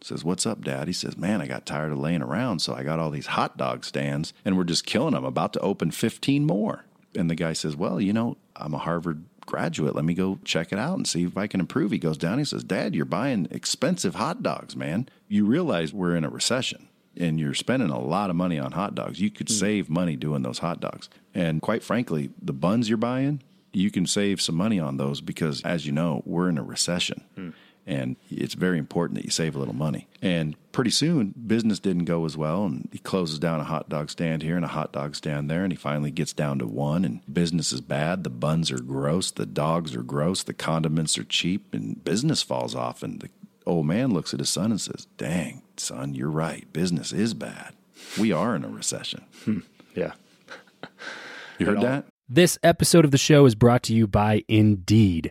Says, 0.00 0.22
What's 0.22 0.44
up, 0.44 0.62
Dad? 0.62 0.86
He 0.86 0.92
says, 0.92 1.16
Man, 1.16 1.40
I 1.40 1.46
got 1.46 1.64
tired 1.64 1.90
of 1.90 1.98
laying 1.98 2.20
around, 2.20 2.60
so 2.60 2.74
I 2.74 2.82
got 2.82 2.98
all 2.98 3.10
these 3.10 3.26
hot 3.26 3.56
dog 3.56 3.84
stands 3.86 4.34
and 4.44 4.56
we're 4.56 4.64
just 4.64 4.84
killing 4.84 5.14
them, 5.14 5.24
about 5.24 5.54
to 5.54 5.60
open 5.60 5.90
15 5.90 6.44
more. 6.44 6.84
And 7.16 7.30
the 7.30 7.34
guy 7.34 7.54
says, 7.54 7.74
Well, 7.74 8.00
you 8.00 8.12
know, 8.12 8.36
I'm 8.54 8.74
a 8.74 8.78
Harvard 8.78 9.24
graduate. 9.46 9.94
Let 9.94 10.04
me 10.04 10.14
go 10.14 10.38
check 10.44 10.72
it 10.72 10.78
out 10.78 10.96
and 10.96 11.06
see 11.06 11.24
if 11.24 11.36
I 11.36 11.46
can 11.46 11.60
improve. 11.60 11.90
He 11.90 11.98
goes 11.98 12.18
down. 12.18 12.38
He 12.38 12.44
says, 12.44 12.64
Dad, 12.64 12.94
you're 12.94 13.04
buying 13.04 13.48
expensive 13.50 14.16
hot 14.16 14.42
dogs, 14.42 14.76
man. 14.76 15.08
You 15.28 15.44
realize 15.44 15.92
we're 15.92 16.16
in 16.16 16.24
a 16.24 16.30
recession 16.30 16.88
and 17.16 17.38
you're 17.38 17.54
spending 17.54 17.90
a 17.90 18.00
lot 18.00 18.30
of 18.30 18.36
money 18.36 18.58
on 18.58 18.72
hot 18.72 18.94
dogs. 18.94 19.20
You 19.20 19.30
could 19.30 19.48
hmm. 19.48 19.54
save 19.54 19.88
money 19.90 20.16
doing 20.16 20.42
those 20.42 20.58
hot 20.58 20.80
dogs. 20.80 21.08
And 21.34 21.62
quite 21.62 21.82
frankly, 21.82 22.30
the 22.40 22.52
buns 22.52 22.88
you're 22.88 22.98
buying, 22.98 23.42
you 23.72 23.90
can 23.90 24.06
save 24.06 24.40
some 24.40 24.54
money 24.54 24.78
on 24.78 24.96
those 24.96 25.20
because, 25.20 25.62
as 25.62 25.86
you 25.86 25.92
know, 25.92 26.22
we're 26.24 26.48
in 26.48 26.58
a 26.58 26.62
recession. 26.62 27.24
Hmm. 27.34 27.50
And 27.86 28.16
it's 28.30 28.54
very 28.54 28.78
important 28.78 29.16
that 29.16 29.24
you 29.24 29.30
save 29.30 29.54
a 29.54 29.58
little 29.58 29.74
money. 29.74 30.08
And 30.22 30.56
pretty 30.72 30.90
soon, 30.90 31.34
business 31.46 31.78
didn't 31.78 32.06
go 32.06 32.24
as 32.24 32.36
well. 32.36 32.64
And 32.64 32.88
he 32.92 32.98
closes 32.98 33.38
down 33.38 33.60
a 33.60 33.64
hot 33.64 33.88
dog 33.88 34.10
stand 34.10 34.42
here 34.42 34.56
and 34.56 34.64
a 34.64 34.68
hot 34.68 34.92
dog 34.92 35.14
stand 35.14 35.50
there. 35.50 35.62
And 35.64 35.72
he 35.72 35.76
finally 35.76 36.10
gets 36.10 36.32
down 36.32 36.58
to 36.60 36.66
one. 36.66 37.04
And 37.04 37.20
business 37.32 37.72
is 37.72 37.80
bad. 37.80 38.24
The 38.24 38.30
buns 38.30 38.70
are 38.70 38.80
gross. 38.80 39.30
The 39.30 39.46
dogs 39.46 39.94
are 39.94 40.02
gross. 40.02 40.42
The 40.42 40.54
condiments 40.54 41.18
are 41.18 41.24
cheap. 41.24 41.74
And 41.74 42.02
business 42.02 42.42
falls 42.42 42.74
off. 42.74 43.02
And 43.02 43.20
the 43.20 43.28
old 43.66 43.86
man 43.86 44.12
looks 44.12 44.32
at 44.32 44.40
his 44.40 44.50
son 44.50 44.70
and 44.70 44.80
says, 44.80 45.06
Dang, 45.18 45.62
son, 45.76 46.14
you're 46.14 46.30
right. 46.30 46.72
Business 46.72 47.12
is 47.12 47.34
bad. 47.34 47.74
We 48.18 48.32
are 48.32 48.56
in 48.56 48.64
a 48.64 48.68
recession. 48.68 49.24
Hmm, 49.44 49.58
yeah. 49.94 50.12
You 51.58 51.66
heard 51.66 51.82
that? 51.82 52.06
This 52.28 52.58
episode 52.62 53.04
of 53.04 53.10
the 53.10 53.18
show 53.18 53.44
is 53.44 53.54
brought 53.54 53.82
to 53.84 53.94
you 53.94 54.06
by 54.06 54.42
Indeed. 54.48 55.30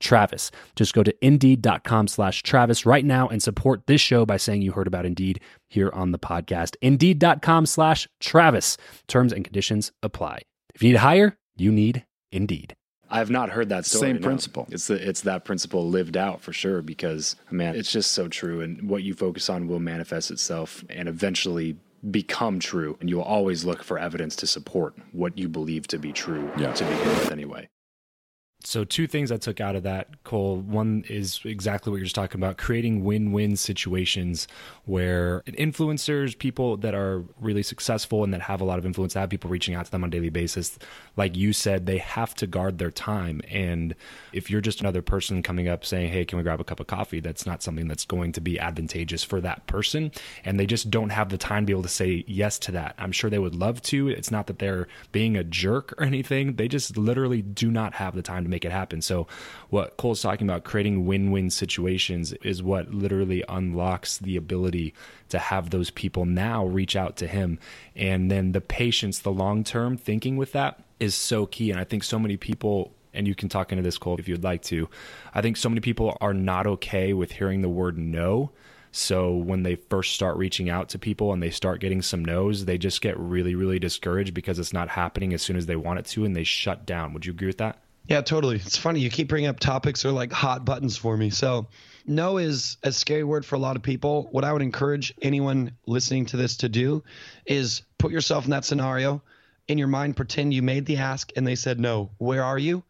Travis. 0.00 0.50
Just 0.76 0.94
go 0.94 1.02
to 1.02 1.14
indeed.com 1.24 2.08
slash 2.08 2.42
Travis 2.42 2.86
right 2.86 3.04
now 3.04 3.28
and 3.28 3.42
support 3.42 3.86
this 3.86 4.00
show 4.00 4.24
by 4.26 4.36
saying 4.36 4.62
you 4.62 4.72
heard 4.72 4.86
about 4.86 5.06
Indeed 5.06 5.40
here 5.68 5.90
on 5.92 6.12
the 6.12 6.18
podcast. 6.18 6.76
Indeed.com 6.82 7.66
slash 7.66 8.08
Travis. 8.20 8.76
Terms 9.06 9.32
and 9.32 9.44
conditions 9.44 9.92
apply. 10.02 10.42
If 10.74 10.82
you 10.82 10.88
need 10.90 10.94
to 10.94 10.98
hire, 11.00 11.36
you 11.56 11.72
need 11.72 12.04
Indeed. 12.32 12.74
I 13.10 13.18
have 13.18 13.30
not 13.30 13.48
heard 13.50 13.70
that 13.70 13.86
story. 13.86 14.08
Same 14.12 14.16
no. 14.16 14.26
principle. 14.26 14.68
It's 14.70 14.86
the, 14.88 15.08
it's 15.08 15.22
that 15.22 15.44
principle 15.44 15.88
lived 15.88 16.16
out 16.16 16.42
for 16.42 16.52
sure. 16.52 16.82
Because 16.82 17.36
man, 17.50 17.74
it's 17.74 17.90
just 17.90 18.12
so 18.12 18.28
true, 18.28 18.60
and 18.60 18.88
what 18.88 19.02
you 19.02 19.14
focus 19.14 19.48
on 19.48 19.66
will 19.66 19.80
manifest 19.80 20.30
itself, 20.30 20.84
and 20.90 21.08
eventually 21.08 21.76
become 22.10 22.60
true. 22.60 22.96
And 23.00 23.08
you 23.08 23.16
will 23.16 23.24
always 23.24 23.64
look 23.64 23.82
for 23.82 23.98
evidence 23.98 24.36
to 24.36 24.46
support 24.46 24.94
what 25.12 25.38
you 25.38 25.48
believe 25.48 25.88
to 25.88 25.98
be 25.98 26.12
true 26.12 26.50
Yeah. 26.58 26.72
to 26.72 26.84
begin 26.84 27.08
with, 27.08 27.32
anyway. 27.32 27.68
So, 28.64 28.82
two 28.82 29.06
things 29.06 29.30
I 29.30 29.36
took 29.36 29.60
out 29.60 29.76
of 29.76 29.84
that, 29.84 30.24
Cole. 30.24 30.56
One 30.56 31.04
is 31.08 31.40
exactly 31.44 31.92
what 31.92 31.98
you're 31.98 32.06
just 32.06 32.16
talking 32.16 32.40
about 32.40 32.58
creating 32.58 33.04
win 33.04 33.30
win 33.30 33.54
situations 33.54 34.48
where 34.84 35.42
influencers, 35.46 36.36
people 36.36 36.76
that 36.78 36.92
are 36.92 37.22
really 37.40 37.62
successful 37.62 38.24
and 38.24 38.34
that 38.34 38.40
have 38.40 38.60
a 38.60 38.64
lot 38.64 38.80
of 38.80 38.84
influence, 38.84 39.14
have 39.14 39.30
people 39.30 39.48
reaching 39.48 39.76
out 39.76 39.84
to 39.84 39.90
them 39.92 40.02
on 40.02 40.08
a 40.08 40.10
daily 40.10 40.28
basis. 40.28 40.76
Like 41.16 41.36
you 41.36 41.52
said, 41.52 41.86
they 41.86 41.98
have 41.98 42.34
to 42.36 42.48
guard 42.48 42.78
their 42.78 42.90
time. 42.90 43.42
And 43.48 43.94
if 44.32 44.50
you're 44.50 44.60
just 44.60 44.80
another 44.80 45.02
person 45.02 45.40
coming 45.40 45.68
up 45.68 45.84
saying, 45.84 46.10
Hey, 46.10 46.24
can 46.24 46.36
we 46.36 46.42
grab 46.42 46.60
a 46.60 46.64
cup 46.64 46.80
of 46.80 46.88
coffee? 46.88 47.20
That's 47.20 47.46
not 47.46 47.62
something 47.62 47.86
that's 47.86 48.04
going 48.04 48.32
to 48.32 48.40
be 48.40 48.58
advantageous 48.58 49.22
for 49.22 49.40
that 49.40 49.68
person. 49.68 50.10
And 50.44 50.58
they 50.58 50.66
just 50.66 50.90
don't 50.90 51.10
have 51.10 51.28
the 51.28 51.38
time 51.38 51.62
to 51.62 51.66
be 51.66 51.72
able 51.72 51.84
to 51.84 51.88
say 51.88 52.24
yes 52.26 52.58
to 52.60 52.72
that. 52.72 52.96
I'm 52.98 53.12
sure 53.12 53.30
they 53.30 53.38
would 53.38 53.54
love 53.54 53.82
to. 53.82 54.08
It's 54.08 54.32
not 54.32 54.48
that 54.48 54.58
they're 54.58 54.88
being 55.12 55.36
a 55.36 55.44
jerk 55.44 55.94
or 55.96 56.02
anything. 56.02 56.56
They 56.56 56.66
just 56.66 56.96
literally 56.96 57.40
do 57.40 57.70
not 57.70 57.94
have 57.94 58.16
the 58.16 58.22
time 58.22 58.47
to 58.48 58.50
make 58.50 58.64
it 58.64 58.72
happen. 58.72 59.02
So, 59.02 59.26
what 59.70 59.96
Cole's 59.96 60.22
talking 60.22 60.46
about, 60.46 60.64
creating 60.64 61.06
win 61.06 61.30
win 61.30 61.50
situations, 61.50 62.32
is 62.34 62.62
what 62.62 62.92
literally 62.92 63.44
unlocks 63.48 64.18
the 64.18 64.36
ability 64.36 64.94
to 65.28 65.38
have 65.38 65.70
those 65.70 65.90
people 65.90 66.24
now 66.24 66.66
reach 66.66 66.96
out 66.96 67.16
to 67.18 67.26
him. 67.26 67.58
And 67.94 68.30
then 68.30 68.52
the 68.52 68.60
patience, 68.60 69.20
the 69.20 69.32
long 69.32 69.64
term 69.64 69.96
thinking 69.96 70.36
with 70.36 70.52
that 70.52 70.82
is 70.98 71.14
so 71.14 71.46
key. 71.46 71.70
And 71.70 71.78
I 71.78 71.84
think 71.84 72.04
so 72.04 72.18
many 72.18 72.36
people 72.36 72.92
and 73.14 73.26
you 73.26 73.34
can 73.34 73.48
talk 73.48 73.72
into 73.72 73.82
this, 73.82 73.98
Cole, 73.98 74.16
if 74.18 74.28
you'd 74.28 74.44
like 74.44 74.62
to. 74.64 74.88
I 75.34 75.42
think 75.42 75.56
so 75.56 75.68
many 75.68 75.80
people 75.80 76.16
are 76.20 76.34
not 76.34 76.66
okay 76.66 77.12
with 77.12 77.32
hearing 77.32 77.62
the 77.62 77.68
word 77.68 77.98
no. 77.98 78.52
So 78.90 79.34
when 79.34 79.62
they 79.62 79.76
first 79.76 80.14
start 80.14 80.36
reaching 80.36 80.70
out 80.70 80.88
to 80.90 80.98
people 80.98 81.32
and 81.32 81.42
they 81.42 81.50
start 81.50 81.80
getting 81.80 82.02
some 82.02 82.24
no's, 82.24 82.64
they 82.64 82.78
just 82.78 83.00
get 83.00 83.18
really, 83.18 83.54
really 83.54 83.78
discouraged 83.78 84.34
because 84.34 84.58
it's 84.58 84.72
not 84.72 84.88
happening 84.88 85.34
as 85.34 85.42
soon 85.42 85.56
as 85.56 85.66
they 85.66 85.76
want 85.76 85.98
it 85.98 86.06
to 86.06 86.24
and 86.24 86.34
they 86.34 86.44
shut 86.44 86.86
down. 86.86 87.12
Would 87.12 87.26
you 87.26 87.32
agree 87.32 87.48
with 87.48 87.58
that? 87.58 87.78
Yeah, 88.08 88.22
totally. 88.22 88.56
It's 88.56 88.78
funny. 88.78 89.00
You 89.00 89.10
keep 89.10 89.28
bringing 89.28 89.50
up 89.50 89.60
topics 89.60 90.02
that 90.02 90.08
are 90.08 90.12
like 90.12 90.32
hot 90.32 90.64
buttons 90.64 90.96
for 90.96 91.14
me. 91.14 91.28
So, 91.28 91.68
no 92.06 92.38
is 92.38 92.78
a 92.82 92.90
scary 92.90 93.22
word 93.22 93.44
for 93.44 93.54
a 93.56 93.58
lot 93.58 93.76
of 93.76 93.82
people. 93.82 94.28
What 94.30 94.44
I 94.44 94.52
would 94.52 94.62
encourage 94.62 95.12
anyone 95.20 95.72
listening 95.86 96.24
to 96.26 96.38
this 96.38 96.56
to 96.58 96.70
do 96.70 97.04
is 97.44 97.82
put 97.98 98.10
yourself 98.10 98.46
in 98.46 98.52
that 98.52 98.64
scenario. 98.64 99.22
In 99.68 99.76
your 99.76 99.88
mind, 99.88 100.16
pretend 100.16 100.54
you 100.54 100.62
made 100.62 100.86
the 100.86 100.96
ask 100.96 101.30
and 101.36 101.46
they 101.46 101.54
said 101.54 101.78
no. 101.78 102.10
Where 102.16 102.42
are 102.42 102.58
you? 102.58 102.82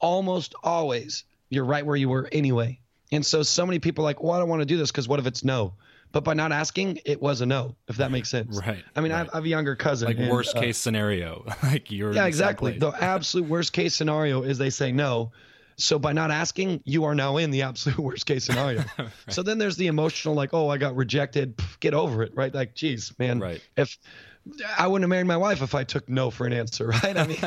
Almost 0.00 0.54
always, 0.62 1.24
you're 1.50 1.66
right 1.66 1.84
where 1.84 1.96
you 1.96 2.08
were 2.08 2.26
anyway. 2.32 2.80
And 3.12 3.26
so, 3.26 3.42
so 3.42 3.66
many 3.66 3.78
people 3.78 4.04
are 4.04 4.08
like, 4.08 4.22
well, 4.22 4.32
I 4.32 4.38
don't 4.38 4.48
want 4.48 4.62
to 4.62 4.66
do 4.66 4.78
this 4.78 4.90
because 4.90 5.06
what 5.06 5.20
if 5.20 5.26
it's 5.26 5.44
no? 5.44 5.74
But 6.16 6.24
by 6.24 6.32
not 6.32 6.50
asking, 6.50 7.00
it 7.04 7.20
was 7.20 7.42
a 7.42 7.46
no, 7.46 7.76
if 7.88 7.98
that 7.98 8.10
makes 8.10 8.30
sense. 8.30 8.58
Right, 8.66 8.82
I 8.94 9.02
mean, 9.02 9.12
I, 9.12 9.18
have, 9.18 9.28
I 9.34 9.36
have 9.36 9.44
a 9.44 9.48
younger 9.48 9.76
cousin. 9.76 10.08
Like 10.08 10.16
and, 10.16 10.30
worst 10.30 10.56
uh, 10.56 10.60
case 10.60 10.78
scenario, 10.78 11.44
like 11.62 11.90
you're 11.90 12.10
yeah, 12.14 12.24
exactly. 12.24 12.78
The 12.78 12.88
absolute 12.88 13.46
worst 13.46 13.74
case 13.74 13.94
scenario 13.94 14.42
is 14.42 14.56
they 14.56 14.70
say 14.70 14.92
no. 14.92 15.32
So 15.76 15.98
by 15.98 16.14
not 16.14 16.30
asking, 16.30 16.80
you 16.86 17.04
are 17.04 17.14
now 17.14 17.36
in 17.36 17.50
the 17.50 17.60
absolute 17.60 17.98
worst 18.02 18.24
case 18.24 18.44
scenario. 18.44 18.82
So 19.28 19.42
then 19.42 19.58
there's 19.58 19.76
the 19.76 19.88
emotional, 19.88 20.34
like, 20.34 20.54
oh, 20.54 20.70
I 20.70 20.78
got 20.78 20.96
rejected. 20.96 21.54
Pff, 21.58 21.80
Get 21.80 21.92
over 21.92 22.22
it, 22.22 22.34
right? 22.34 22.54
Like, 22.54 22.74
geez, 22.74 23.12
man. 23.18 23.38
Right. 23.38 23.60
If 23.76 23.98
I 24.78 24.86
wouldn't 24.86 25.04
have 25.04 25.10
married 25.10 25.26
my 25.26 25.36
wife 25.36 25.62
if 25.62 25.74
I 25.74 25.84
took 25.84 26.08
no 26.08 26.30
for 26.30 26.46
an 26.46 26.52
answer, 26.52 26.88
right? 27.02 27.16
I 27.16 27.26
mean, 27.26 27.38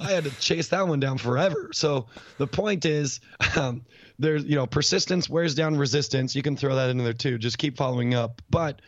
I 0.00 0.10
had 0.10 0.24
to 0.24 0.30
chase 0.30 0.68
that 0.68 0.86
one 0.86 1.00
down 1.00 1.18
forever. 1.18 1.70
So 1.72 2.06
the 2.38 2.46
point 2.46 2.84
is, 2.84 3.20
um, 3.56 3.84
there's 4.18 4.44
you 4.44 4.56
know, 4.56 4.66
persistence 4.66 5.28
wears 5.28 5.54
down 5.54 5.76
resistance. 5.76 6.34
You 6.34 6.42
can 6.42 6.56
throw 6.56 6.74
that 6.76 6.90
in 6.90 6.98
there 6.98 7.12
too. 7.12 7.38
Just 7.38 7.58
keep 7.58 7.76
following 7.76 8.14
up, 8.14 8.40
but 8.50 8.80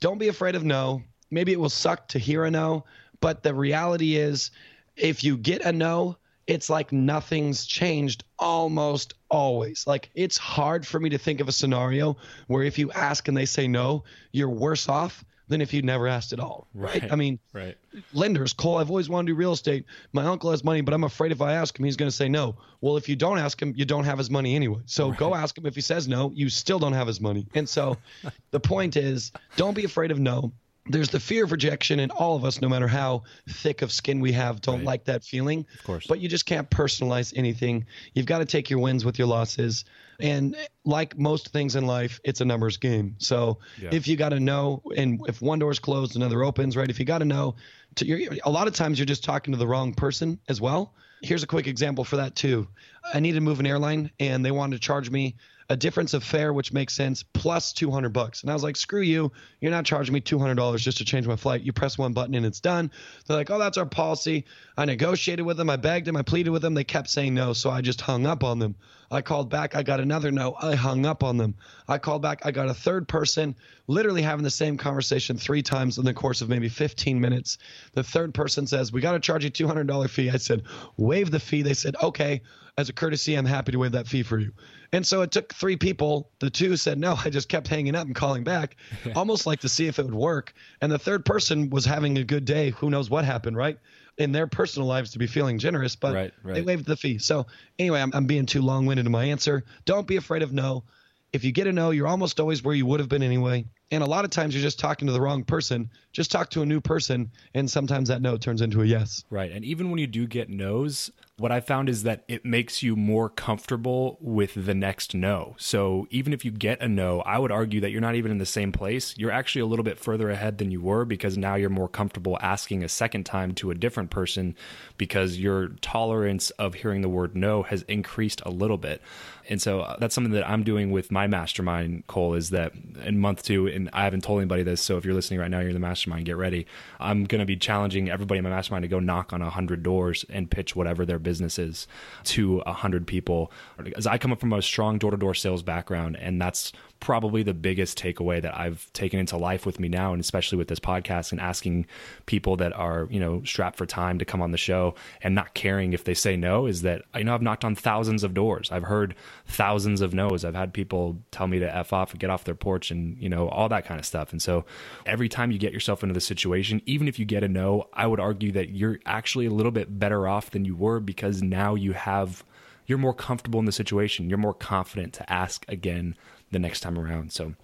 don't 0.00 0.18
be 0.18 0.28
afraid 0.28 0.54
of 0.54 0.64
no. 0.64 1.02
Maybe 1.30 1.52
it 1.52 1.60
will 1.60 1.68
suck 1.68 2.08
to 2.08 2.18
hear 2.18 2.44
a 2.44 2.50
no, 2.50 2.84
but 3.20 3.42
the 3.42 3.54
reality 3.54 4.16
is, 4.16 4.50
if 4.96 5.22
you 5.22 5.36
get 5.36 5.62
a 5.62 5.72
no, 5.72 6.16
it's 6.46 6.70
like 6.70 6.92
nothing's 6.92 7.66
changed 7.66 8.24
almost 8.38 9.14
always. 9.30 9.86
Like 9.86 10.10
it's 10.14 10.38
hard 10.38 10.86
for 10.86 10.98
me 10.98 11.10
to 11.10 11.18
think 11.18 11.40
of 11.40 11.48
a 11.48 11.52
scenario 11.52 12.16
where 12.46 12.62
if 12.62 12.78
you 12.78 12.90
ask 12.92 13.28
and 13.28 13.36
they 13.36 13.44
say 13.44 13.68
no, 13.68 14.04
you're 14.32 14.48
worse 14.48 14.88
off 14.88 15.24
than 15.48 15.60
if 15.60 15.72
you'd 15.72 15.84
never 15.84 16.06
asked 16.06 16.32
at 16.32 16.40
all. 16.40 16.66
Right. 16.74 17.02
Right. 17.02 17.12
I 17.12 17.16
mean, 17.16 17.38
Right. 17.52 17.76
lenders, 18.12 18.52
Cole, 18.52 18.76
I've 18.76 18.90
always 18.90 19.08
wanted 19.08 19.26
to 19.28 19.32
do 19.32 19.36
real 19.36 19.52
estate. 19.52 19.84
My 20.12 20.24
uncle 20.24 20.50
has 20.50 20.62
money, 20.62 20.80
but 20.80 20.94
I'm 20.94 21.04
afraid 21.04 21.32
if 21.32 21.40
I 21.40 21.54
ask 21.54 21.78
him, 21.78 21.84
he's 21.84 21.96
going 21.96 22.10
to 22.10 22.14
say 22.16 22.28
no. 22.28 22.56
Well, 22.80 22.96
if 22.96 23.08
you 23.08 23.16
don't 23.16 23.38
ask 23.38 23.60
him, 23.60 23.72
you 23.76 23.84
don't 23.84 24.04
have 24.04 24.18
his 24.18 24.30
money 24.30 24.54
anyway. 24.54 24.80
So 24.86 25.10
go 25.12 25.34
ask 25.34 25.56
him. 25.58 25.66
If 25.66 25.74
he 25.74 25.80
says 25.80 26.06
no, 26.06 26.30
you 26.34 26.48
still 26.48 26.78
don't 26.78 26.92
have 26.92 27.06
his 27.06 27.20
money. 27.20 27.46
And 27.54 27.68
so 27.68 27.96
the 28.50 28.60
point 28.60 28.96
is, 28.96 29.32
don't 29.56 29.74
be 29.74 29.84
afraid 29.84 30.10
of 30.10 30.18
no. 30.18 30.52
There's 30.88 31.10
the 31.10 31.20
fear 31.20 31.44
of 31.44 31.52
rejection, 31.52 32.00
and 32.00 32.10
all 32.12 32.36
of 32.36 32.44
us, 32.44 32.60
no 32.60 32.68
matter 32.68 32.88
how 32.88 33.24
thick 33.48 33.82
of 33.82 33.92
skin 33.92 34.20
we 34.20 34.32
have, 34.32 34.60
don't 34.60 34.78
Right. 34.78 34.84
like 34.86 35.04
that 35.04 35.24
feeling. 35.24 35.66
Of 35.78 35.84
course. 35.84 36.06
But 36.06 36.20
you 36.20 36.28
just 36.28 36.46
can't 36.46 36.68
personalize 36.70 37.32
anything. 37.36 37.86
You've 38.14 38.26
got 38.26 38.38
to 38.38 38.44
take 38.44 38.70
your 38.70 38.78
wins 38.78 39.04
with 39.04 39.18
your 39.18 39.28
losses. 39.28 39.84
And 40.20 40.56
like 40.84 41.16
most 41.16 41.50
things 41.50 41.76
in 41.76 41.86
life, 41.86 42.20
it's 42.24 42.40
a 42.40 42.44
numbers 42.44 42.76
game. 42.78 43.16
So 43.18 43.58
Yeah. 43.80 43.90
if 43.92 44.08
you 44.08 44.16
got 44.16 44.30
to 44.30 44.40
know, 44.40 44.82
and 44.96 45.20
if 45.28 45.40
one 45.40 45.58
door's 45.58 45.78
closed, 45.78 46.16
another 46.16 46.42
opens, 46.42 46.76
right? 46.76 46.88
If 46.90 46.98
you 46.98 47.04
got 47.04 47.18
to 47.18 47.24
know, 47.24 47.54
to, 47.96 48.38
a 48.44 48.50
lot 48.50 48.66
of 48.66 48.74
times 48.74 48.98
you're 48.98 49.06
just 49.06 49.22
talking 49.24 49.52
to 49.52 49.58
the 49.58 49.66
wrong 49.66 49.94
person 49.94 50.40
as 50.48 50.60
well. 50.60 50.94
Here's 51.22 51.42
a 51.42 51.46
quick 51.48 51.66
example 51.66 52.04
for 52.04 52.16
that 52.16 52.36
too. 52.36 52.68
I 53.12 53.20
needed 53.20 53.36
to 53.36 53.40
move 53.40 53.60
an 53.60 53.66
airline, 53.66 54.10
and 54.20 54.44
they 54.44 54.50
wanted 54.52 54.76
to 54.76 54.80
charge 54.80 55.10
me 55.10 55.36
a 55.70 55.76
difference 55.76 56.14
of 56.14 56.24
fare, 56.24 56.52
which 56.52 56.72
makes 56.72 56.94
sense, 56.94 57.22
plus 57.22 57.72
200 57.74 58.08
bucks. 58.10 58.42
And 58.42 58.50
I 58.50 58.54
was 58.54 58.62
like, 58.62 58.76
screw 58.76 59.02
you. 59.02 59.30
You're 59.60 59.70
not 59.70 59.84
charging 59.84 60.14
me 60.14 60.20
$200 60.20 60.78
just 60.78 60.98
to 60.98 61.04
change 61.04 61.26
my 61.26 61.36
flight. 61.36 61.62
You 61.62 61.72
press 61.74 61.98
one 61.98 62.14
button 62.14 62.34
and 62.34 62.46
it's 62.46 62.60
done. 62.60 62.90
They're 63.26 63.36
like, 63.36 63.50
oh, 63.50 63.58
that's 63.58 63.76
our 63.76 63.84
policy. 63.84 64.46
I 64.78 64.86
negotiated 64.86 65.44
with 65.44 65.58
them. 65.58 65.68
I 65.68 65.76
begged 65.76 66.06
them. 66.06 66.16
I 66.16 66.22
pleaded 66.22 66.50
with 66.50 66.62
them. 66.62 66.72
They 66.72 66.84
kept 66.84 67.10
saying 67.10 67.34
no. 67.34 67.52
So 67.52 67.70
I 67.70 67.82
just 67.82 68.00
hung 68.00 68.26
up 68.26 68.44
on 68.44 68.58
them. 68.58 68.76
I 69.10 69.22
called 69.22 69.50
back. 69.50 69.74
I 69.74 69.82
got 69.82 70.00
another 70.00 70.30
no. 70.30 70.54
I 70.60 70.74
hung 70.74 71.04
up 71.04 71.22
on 71.22 71.36
them. 71.36 71.54
I 71.86 71.98
called 71.98 72.22
back. 72.22 72.44
I 72.44 72.50
got 72.50 72.68
a 72.68 72.74
third 72.74 73.08
person, 73.08 73.54
literally 73.86 74.22
having 74.22 74.44
the 74.44 74.50
same 74.50 74.76
conversation 74.76 75.36
three 75.36 75.62
times 75.62 75.98
in 75.98 76.04
the 76.04 76.14
course 76.14 76.40
of 76.40 76.48
maybe 76.48 76.68
15 76.68 77.20
minutes. 77.20 77.58
The 77.92 78.02
third 78.02 78.34
person 78.34 78.66
says, 78.66 78.92
we 78.92 79.00
got 79.00 79.12
to 79.12 79.20
charge 79.20 79.44
you 79.44 79.50
$200 79.50 80.10
fee. 80.10 80.30
I 80.30 80.36
said, 80.36 80.62
waive 80.96 81.30
the 81.30 81.40
fee. 81.40 81.62
They 81.62 81.74
said, 81.74 81.96
okay. 82.02 82.42
As 82.78 82.88
a 82.88 82.92
courtesy, 82.92 83.34
I'm 83.34 83.44
happy 83.44 83.72
to 83.72 83.78
waive 83.78 83.92
that 83.92 84.06
fee 84.06 84.22
for 84.22 84.38
you. 84.38 84.52
And 84.92 85.04
so 85.04 85.22
it 85.22 85.32
took 85.32 85.52
three 85.52 85.76
people. 85.76 86.30
The 86.38 86.48
two 86.48 86.76
said 86.76 86.96
no. 86.96 87.18
I 87.22 87.28
just 87.28 87.48
kept 87.48 87.66
hanging 87.66 87.96
up 87.96 88.06
and 88.06 88.14
calling 88.14 88.44
back, 88.44 88.76
almost 89.16 89.46
like 89.46 89.60
to 89.60 89.68
see 89.68 89.88
if 89.88 89.98
it 89.98 90.04
would 90.04 90.14
work. 90.14 90.54
And 90.80 90.90
the 90.90 90.98
third 90.98 91.24
person 91.24 91.70
was 91.70 91.84
having 91.84 92.16
a 92.16 92.24
good 92.24 92.44
day. 92.44 92.70
Who 92.70 92.88
knows 92.88 93.10
what 93.10 93.24
happened, 93.24 93.56
right? 93.56 93.80
In 94.16 94.30
their 94.30 94.46
personal 94.46 94.86
lives 94.86 95.10
to 95.12 95.18
be 95.18 95.26
feeling 95.26 95.58
generous, 95.58 95.96
but 95.96 96.14
Right, 96.14 96.32
they 96.44 96.62
waived 96.62 96.86
the 96.86 96.96
fee. 96.96 97.18
So 97.18 97.46
anyway, 97.80 98.00
I'm, 98.00 98.12
I'm 98.14 98.26
being 98.26 98.46
too 98.46 98.62
long 98.62 98.86
winded 98.86 99.06
in 99.06 99.12
my 99.12 99.24
answer. 99.24 99.64
Don't 99.84 100.06
be 100.06 100.16
afraid 100.16 100.42
of 100.42 100.52
no. 100.52 100.84
If 101.32 101.44
you 101.44 101.52
get 101.52 101.66
a 101.66 101.72
no, 101.72 101.90
you're 101.90 102.06
almost 102.06 102.40
always 102.40 102.62
where 102.62 102.74
you 102.74 102.86
would 102.86 103.00
have 103.00 103.08
been 103.08 103.22
anyway. 103.22 103.66
And 103.90 104.02
a 104.02 104.06
lot 104.06 104.24
of 104.24 104.30
times 104.30 104.54
you're 104.54 104.62
just 104.62 104.78
talking 104.78 105.06
to 105.06 105.12
the 105.12 105.20
wrong 105.20 105.44
person. 105.44 105.90
Just 106.12 106.30
talk 106.30 106.50
to 106.50 106.62
a 106.62 106.66
new 106.66 106.80
person, 106.80 107.32
and 107.54 107.70
sometimes 107.70 108.08
that 108.08 108.22
no 108.22 108.36
turns 108.36 108.62
into 108.62 108.82
a 108.82 108.84
yes. 108.84 109.24
Right. 109.30 109.50
And 109.50 109.64
even 109.64 109.90
when 109.90 109.98
you 109.98 110.06
do 110.06 110.26
get 110.26 110.48
no's, 110.48 111.10
what 111.38 111.52
I 111.52 111.60
found 111.60 111.88
is 111.88 112.02
that 112.02 112.24
it 112.26 112.44
makes 112.44 112.82
you 112.82 112.96
more 112.96 113.28
comfortable 113.28 114.18
with 114.20 114.66
the 114.66 114.74
next 114.74 115.14
no. 115.14 115.54
So 115.56 116.08
even 116.10 116.32
if 116.32 116.44
you 116.44 116.50
get 116.50 116.82
a 116.82 116.88
no, 116.88 117.20
I 117.20 117.38
would 117.38 117.52
argue 117.52 117.80
that 117.80 117.90
you're 117.90 118.00
not 118.00 118.16
even 118.16 118.32
in 118.32 118.38
the 118.38 118.46
same 118.46 118.72
place. 118.72 119.14
You're 119.16 119.30
actually 119.30 119.62
a 119.62 119.66
little 119.66 119.84
bit 119.84 120.00
further 120.00 120.30
ahead 120.30 120.58
than 120.58 120.72
you 120.72 120.80
were 120.80 121.04
because 121.04 121.38
now 121.38 121.54
you're 121.54 121.70
more 121.70 121.88
comfortable 121.88 122.38
asking 122.40 122.82
a 122.82 122.88
second 122.88 123.24
time 123.24 123.54
to 123.54 123.70
a 123.70 123.74
different 123.76 124.10
person 124.10 124.56
because 124.96 125.38
your 125.38 125.68
tolerance 125.80 126.50
of 126.50 126.74
hearing 126.74 127.02
the 127.02 127.08
word 127.08 127.36
no 127.36 127.62
has 127.62 127.82
increased 127.82 128.42
a 128.44 128.50
little 128.50 128.78
bit. 128.78 129.00
And 129.48 129.62
so 129.62 129.80
uh, 129.80 129.96
that's 129.98 130.14
something 130.14 130.34
that 130.34 130.48
I'm 130.48 130.62
doing 130.62 130.90
with 130.90 131.10
my 131.10 131.26
mastermind, 131.26 132.06
Cole, 132.06 132.34
is 132.34 132.50
that 132.50 132.72
in 133.02 133.18
month 133.18 133.42
two, 133.42 133.66
and 133.66 133.88
I 133.92 134.04
haven't 134.04 134.22
told 134.22 134.40
anybody 134.40 134.62
this. 134.62 134.82
So 134.82 134.98
if 134.98 135.04
you're 135.04 135.14
listening 135.14 135.40
right 135.40 135.50
now, 135.50 135.60
you're 135.60 135.68
in 135.68 135.74
the 135.74 135.80
mastermind, 135.80 136.26
get 136.26 136.36
ready. 136.36 136.66
I'm 137.00 137.24
going 137.24 137.38
to 137.38 137.46
be 137.46 137.56
challenging 137.56 138.10
everybody 138.10 138.38
in 138.38 138.44
my 138.44 138.50
mastermind 138.50 138.82
to 138.82 138.88
go 138.88 139.00
knock 139.00 139.32
on 139.32 139.40
100 139.40 139.82
doors 139.82 140.24
and 140.28 140.50
pitch 140.50 140.76
whatever 140.76 141.06
their 141.06 141.18
business 141.28 141.58
is 141.58 141.86
to 142.24 142.58
100 142.60 143.06
people. 143.06 143.52
As 143.94 144.06
I 144.06 144.16
come 144.16 144.32
up 144.32 144.40
from 144.40 144.54
a 144.54 144.62
strong 144.62 144.96
door 144.96 145.10
to 145.10 145.18
door 145.18 145.34
sales 145.34 145.62
background, 145.62 146.16
and 146.16 146.40
that's 146.40 146.72
probably 147.00 147.42
the 147.42 147.54
biggest 147.54 147.98
takeaway 147.98 148.42
that 148.42 148.56
I've 148.58 148.92
taken 148.92 149.20
into 149.20 149.36
life 149.36 149.64
with 149.64 149.78
me 149.78 149.88
now, 149.88 150.12
and 150.12 150.20
especially 150.20 150.58
with 150.58 150.68
this 150.68 150.80
podcast 150.80 151.32
and 151.32 151.40
asking 151.40 151.86
people 152.26 152.56
that 152.56 152.72
are, 152.72 153.06
you 153.10 153.20
know, 153.20 153.42
strapped 153.44 153.76
for 153.76 153.86
time 153.86 154.18
to 154.18 154.24
come 154.24 154.42
on 154.42 154.50
the 154.50 154.58
show 154.58 154.94
and 155.22 155.34
not 155.34 155.54
caring 155.54 155.92
if 155.92 156.04
they 156.04 156.14
say 156.14 156.36
no 156.36 156.66
is 156.66 156.82
that 156.82 157.02
I 157.14 157.22
know 157.22 157.34
I've 157.34 157.42
knocked 157.42 157.64
on 157.64 157.74
thousands 157.74 158.24
of 158.24 158.34
doors. 158.34 158.72
I've 158.72 158.84
heard 158.84 159.14
thousands 159.46 160.00
of 160.00 160.12
no's. 160.12 160.44
I've 160.44 160.54
had 160.54 160.72
people 160.72 161.18
tell 161.30 161.46
me 161.46 161.58
to 161.60 161.76
F 161.76 161.92
off 161.92 162.10
and 162.10 162.20
get 162.20 162.30
off 162.30 162.44
their 162.44 162.54
porch 162.54 162.90
and, 162.90 163.16
you 163.18 163.28
know, 163.28 163.48
all 163.48 163.68
that 163.68 163.84
kind 163.84 164.00
of 164.00 164.06
stuff. 164.06 164.32
And 164.32 164.42
so 164.42 164.64
every 165.06 165.28
time 165.28 165.50
you 165.50 165.58
get 165.58 165.72
yourself 165.72 166.02
into 166.02 166.14
the 166.14 166.20
situation, 166.20 166.82
even 166.86 167.06
if 167.06 167.18
you 167.18 167.24
get 167.24 167.44
a 167.44 167.48
no, 167.48 167.88
I 167.92 168.06
would 168.06 168.20
argue 168.20 168.52
that 168.52 168.70
you're 168.70 168.98
actually 169.06 169.46
a 169.46 169.50
little 169.50 169.72
bit 169.72 169.98
better 169.98 170.26
off 170.26 170.50
than 170.50 170.64
you 170.64 170.74
were 170.74 171.00
because 171.00 171.42
now 171.42 171.74
you 171.74 171.92
have 171.92 172.44
you're 172.88 172.98
more 172.98 173.14
comfortable 173.14 173.60
in 173.60 173.66
the 173.66 173.72
situation. 173.72 174.28
You're 174.28 174.38
more 174.38 174.54
confident 174.54 175.12
to 175.14 175.30
ask 175.30 175.64
again 175.68 176.16
the 176.50 176.58
next 176.58 176.80
time 176.80 176.98
around. 176.98 177.32
So 177.32 177.54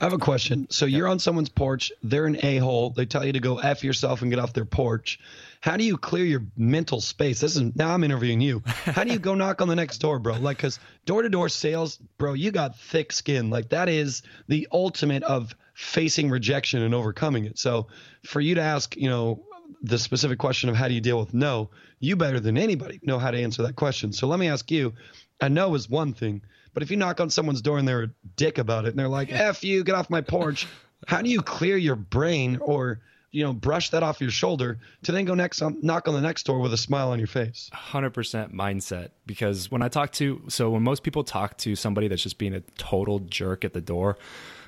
I 0.00 0.04
have 0.04 0.12
a 0.12 0.18
question. 0.18 0.68
So 0.70 0.86
you're 0.86 1.08
on 1.08 1.18
someone's 1.18 1.48
porch, 1.48 1.90
they're 2.02 2.26
an 2.26 2.38
a 2.44 2.58
hole. 2.58 2.90
They 2.90 3.04
tell 3.04 3.24
you 3.24 3.32
to 3.32 3.40
go 3.40 3.58
F 3.58 3.82
yourself 3.82 4.22
and 4.22 4.30
get 4.30 4.38
off 4.38 4.52
their 4.52 4.64
porch. 4.64 5.18
How 5.60 5.76
do 5.76 5.82
you 5.82 5.96
clear 5.96 6.24
your 6.24 6.44
mental 6.56 7.00
space? 7.00 7.40
This 7.40 7.56
is 7.56 7.74
now 7.74 7.92
I'm 7.92 8.04
interviewing 8.04 8.40
you. 8.40 8.62
How 8.64 9.02
do 9.02 9.12
you 9.12 9.18
go 9.18 9.34
knock 9.36 9.60
on 9.60 9.66
the 9.66 9.74
next 9.74 9.98
door, 9.98 10.20
bro? 10.20 10.36
Like, 10.36 10.58
cause 10.58 10.78
door 11.04 11.22
to 11.22 11.28
door 11.28 11.48
sales, 11.48 11.96
bro, 12.16 12.34
you 12.34 12.52
got 12.52 12.78
thick 12.78 13.12
skin. 13.12 13.50
Like, 13.50 13.70
that 13.70 13.88
is 13.88 14.22
the 14.46 14.68
ultimate 14.70 15.24
of 15.24 15.52
facing 15.74 16.30
rejection 16.30 16.82
and 16.82 16.94
overcoming 16.94 17.44
it. 17.44 17.58
So 17.58 17.88
for 18.24 18.40
you 18.40 18.54
to 18.54 18.62
ask, 18.62 18.96
you 18.96 19.08
know, 19.08 19.44
the 19.82 19.98
specific 19.98 20.38
question 20.38 20.68
of 20.68 20.76
how 20.76 20.88
do 20.88 20.94
you 20.94 21.00
deal 21.00 21.18
with 21.18 21.34
no, 21.34 21.70
you 21.98 22.16
better 22.16 22.40
than 22.40 22.56
anybody 22.56 23.00
know 23.02 23.18
how 23.18 23.30
to 23.30 23.38
answer 23.38 23.62
that 23.62 23.76
question. 23.76 24.12
So 24.12 24.26
let 24.26 24.38
me 24.38 24.48
ask 24.48 24.70
you 24.70 24.94
a 25.40 25.48
no 25.48 25.74
is 25.74 25.88
one 25.88 26.14
thing, 26.14 26.42
but 26.74 26.82
if 26.82 26.90
you 26.90 26.96
knock 26.96 27.20
on 27.20 27.30
someone's 27.30 27.62
door 27.62 27.78
and 27.78 27.86
they're 27.86 28.04
a 28.04 28.10
dick 28.36 28.58
about 28.58 28.84
it 28.84 28.90
and 28.90 28.98
they're 28.98 29.08
like, 29.08 29.32
F 29.32 29.64
you, 29.64 29.84
get 29.84 29.94
off 29.94 30.10
my 30.10 30.20
porch, 30.20 30.66
how 31.06 31.22
do 31.22 31.30
you 31.30 31.42
clear 31.42 31.76
your 31.76 31.96
brain 31.96 32.58
or, 32.60 33.00
you 33.30 33.44
know, 33.44 33.52
brush 33.52 33.90
that 33.90 34.02
off 34.02 34.20
your 34.20 34.30
shoulder 34.30 34.78
to 35.02 35.12
then 35.12 35.24
go 35.24 35.34
next 35.34 35.62
on, 35.62 35.78
knock 35.82 36.08
on 36.08 36.14
the 36.14 36.20
next 36.20 36.44
door 36.44 36.58
with 36.60 36.72
a 36.72 36.76
smile 36.76 37.10
on 37.10 37.18
your 37.18 37.28
face? 37.28 37.70
100% 37.74 38.52
mindset 38.52 39.10
because 39.26 39.70
when 39.70 39.82
I 39.82 39.88
talk 39.88 40.12
to 40.12 40.42
so 40.48 40.70
when 40.70 40.82
most 40.82 41.02
people 41.02 41.24
talk 41.24 41.56
to 41.58 41.76
somebody 41.76 42.08
that's 42.08 42.22
just 42.22 42.38
being 42.38 42.54
a 42.54 42.60
total 42.78 43.20
jerk 43.20 43.64
at 43.64 43.72
the 43.74 43.80
door, 43.80 44.16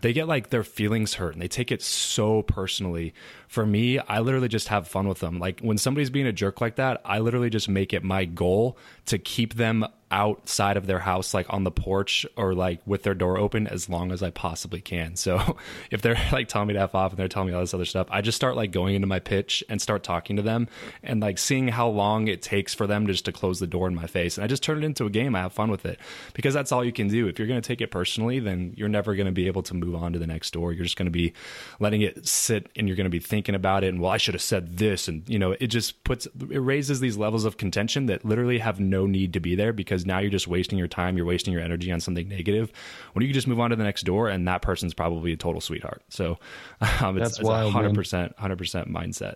they 0.03 0.13
get 0.13 0.29
like 0.29 0.51
their 0.51 0.65
feelings 0.65 1.15
hurt 1.15 1.33
and 1.33 1.43
they 1.43 1.49
take 1.49 1.71
it 1.73 1.83
so 1.83 2.43
personally. 2.43 3.15
For 3.49 3.67
me, 3.67 3.99
I 3.99 4.21
literally 4.21 4.49
just 4.49 4.69
have 4.69 4.89
fun 4.89 5.09
with 5.09 5.21
them. 5.21 5.39
Like 5.39 5.61
when 5.61 5.79
somebody's 5.79 6.11
being 6.11 6.27
a 6.27 6.33
jerk 6.33 6.61
like 6.61 6.77
that, 6.77 7.01
I 7.05 7.19
literally 7.19 7.51
just 7.51 7.69
make 7.69 7.93
it 7.93 8.03
my 8.03 8.25
goal 8.25 8.79
to 9.07 9.19
keep 9.19 9.55
them 9.55 9.87
outside 10.11 10.77
of 10.77 10.87
their 10.87 10.99
house 10.99 11.33
like 11.33 11.47
on 11.51 11.65
the 11.65 11.71
porch 11.71 12.27
or 12.37 12.55
like 12.55 12.81
with 12.87 13.03
their 13.03 13.15
door 13.15 13.39
open 13.39 13.67
as 13.67 13.89
long 13.89 14.11
as 14.11 14.23
I 14.23 14.31
possibly 14.31 14.81
can. 14.81 15.17
So 15.17 15.57
if 15.91 16.03
they're 16.03 16.21
like 16.33 16.49
telling 16.49 16.69
me 16.69 16.75
to 16.75 16.81
F 16.81 16.95
off 16.95 17.13
and 17.13 17.19
they're 17.19 17.29
telling 17.29 17.49
me 17.49 17.55
all 17.55 17.61
this 17.61 17.75
other 17.75 17.85
stuff, 17.85 18.09
I 18.11 18.21
just 18.21 18.37
start 18.37 18.57
like 18.57 18.73
going 18.73 18.95
into 18.95 19.07
my 19.07 19.21
pitch 19.21 19.63
and 19.69 19.81
start 19.81 20.03
talking 20.03 20.37
to 20.37 20.43
them 20.43 20.69
and 21.03 21.21
like 21.21 21.39
seeing 21.39 21.69
how 21.69 21.89
long 21.89 22.29
it 22.29 22.43
takes 22.43 22.75
for 22.75 22.87
them 22.87 23.07
just 23.07 23.25
to 23.27 23.33
close 23.33 23.61
the 23.61 23.67
door 23.67 23.87
in 23.87 23.95
my 23.95 24.07
face. 24.07 24.37
And 24.37 24.45
I 24.45 24.49
just 24.49 24.63
turn 24.63 24.79
it 24.79 24.85
into 24.85 25.07
a 25.07 25.11
game. 25.11 25.35
I 25.35 25.41
have 25.41 25.53
fun 25.53 25.71
with 25.71 25.87
it 25.87 26.01
because 26.35 26.55
that's 26.55 26.73
all 26.73 26.85
you 26.85 26.93
can 26.93 27.09
do. 27.09 27.29
If 27.29 27.39
you're 27.39 27.49
going 27.49 27.61
to 27.61 27.67
take 27.67 27.81
it 27.81 27.91
personally, 27.91 28.41
then 28.41 28.75
you're 28.77 28.89
never 28.89 29.15
going 29.15 29.27
to 29.27 29.33
be 29.33 29.47
able 29.47 29.63
to 29.65 29.75
move 29.75 29.95
on 29.95 30.13
to 30.13 30.19
the 30.19 30.27
next 30.27 30.53
door. 30.53 30.73
You're 30.73 30.85
just 30.85 30.97
going 30.97 31.07
to 31.07 31.11
be 31.11 31.33
letting 31.79 32.03
it 32.03 32.27
sit 32.27 32.69
and 32.77 32.89
you're 32.89 32.97
going 32.97 33.05
to 33.05 33.11
be 33.11 33.21
thinking 33.21 33.55
about 33.55 33.85
it. 33.85 33.89
And 33.89 34.01
well, 34.01 34.11
I 34.11 34.17
should 34.17 34.35
have 34.35 34.43
said 34.43 34.79
this. 34.79 35.09
And 35.09 35.29
you 35.29 35.39
know, 35.39 35.53
it 35.53 35.69
just 35.69 36.03
puts, 36.05 36.27
it 36.51 36.59
raises 36.59 37.01
these 37.01 37.17
levels 37.17 37.45
of 37.45 37.57
contention 37.57 38.07
that 38.07 38.25
literally 38.25 38.59
have 38.59 38.81
no 38.81 39.07
need 39.07 39.33
to 39.35 39.41
be 39.41 39.55
there 39.55 39.73
because 39.73 40.00
now 40.07 40.19
you're 40.19 40.31
just 40.31 40.49
wasting 40.49 40.79
your 40.79 40.89
time. 40.89 41.17
You're 41.17 41.27
wasting 41.27 41.53
your 41.53 41.63
energy 41.63 41.91
on 41.93 42.01
something 42.01 42.29
negative 42.29 42.73
when 43.13 43.23
you 43.23 43.29
can 43.29 43.35
just 43.35 43.47
move 43.47 43.61
on 43.61 43.71
to 43.71 43.77
the 43.77 43.85
next 43.85 44.03
door 44.03 44.29
and 44.29 44.47
that 44.49 44.63
person's 44.63 44.95
probably 44.95 45.33
a 45.33 45.37
total 45.37 45.61
sweetheart. 45.61 46.03
So 46.09 46.39
um, 47.01 47.17
it's, 47.17 47.31
That's 47.31 47.39
it's 47.41 47.49
wild, 47.49 47.75
man. 47.75 47.95
100%, 47.95 48.37
100% 48.37 48.89
mindset. 48.89 49.35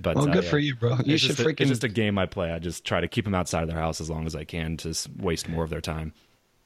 But 0.00 0.16
Well, 0.16 0.28
uh, 0.28 0.32
good 0.32 0.44
yeah. 0.44 0.50
for 0.50 0.58
you, 0.58 0.76
bro. 0.76 0.96
You 1.04 1.14
it's 1.14 1.22
should 1.22 1.38
a, 1.38 1.44
freaking. 1.44 1.62
it's 1.62 1.70
just 1.70 1.84
a 1.84 1.88
game 1.88 2.18
I 2.18 2.26
play. 2.26 2.50
I 2.50 2.58
just 2.58 2.84
try 2.84 3.00
to 3.00 3.08
keep 3.08 3.24
them 3.24 3.34
outside 3.34 3.62
of 3.62 3.68
their 3.68 3.78
house 3.78 4.00
as 4.00 4.10
long 4.10 4.26
as 4.26 4.34
I 4.34 4.44
can 4.44 4.76
to 4.78 4.94
waste 5.18 5.48
more 5.48 5.64
of 5.64 5.70
their 5.70 5.80
time. 5.80 6.12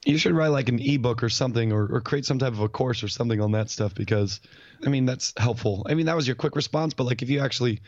You 0.04 0.16
should 0.16 0.32
write 0.32 0.48
like 0.48 0.70
an 0.70 0.80
ebook 0.80 1.22
or 1.22 1.28
something, 1.28 1.72
or, 1.72 1.86
or 1.86 2.00
create 2.00 2.24
some 2.24 2.38
type 2.38 2.54
of 2.54 2.60
a 2.60 2.70
course 2.70 3.02
or 3.02 3.08
something 3.08 3.40
on 3.40 3.52
that 3.52 3.68
stuff 3.68 3.94
because, 3.94 4.40
I 4.84 4.88
mean, 4.88 5.04
that's 5.04 5.34
helpful. 5.36 5.86
I 5.88 5.94
mean, 5.94 6.06
that 6.06 6.16
was 6.16 6.26
your 6.26 6.36
quick 6.36 6.56
response, 6.56 6.94
but 6.94 7.04
like 7.04 7.20
if 7.20 7.28
you 7.28 7.40
actually 7.40 7.80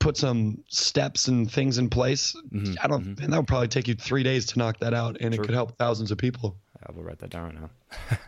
put 0.00 0.16
some 0.16 0.64
steps 0.68 1.28
and 1.28 1.50
things 1.50 1.78
in 1.78 1.88
place, 1.88 2.34
Mm-hmm, 2.52 2.74
I 2.82 2.88
don't, 2.88 3.20
and 3.20 3.32
that 3.32 3.36
would 3.36 3.46
probably 3.46 3.68
take 3.68 3.86
you 3.86 3.94
three 3.94 4.24
days 4.24 4.46
to 4.46 4.58
knock 4.58 4.78
that 4.80 4.92
out, 4.94 5.18
and 5.20 5.32
it 5.32 5.38
could 5.40 5.54
help 5.54 5.78
thousands 5.78 6.10
of 6.10 6.18
people. 6.18 6.56
I 6.84 6.90
will 6.92 7.04
write 7.04 7.18
that 7.20 7.30
down 7.30 7.44
right 7.44 7.54
now. 8.10 8.18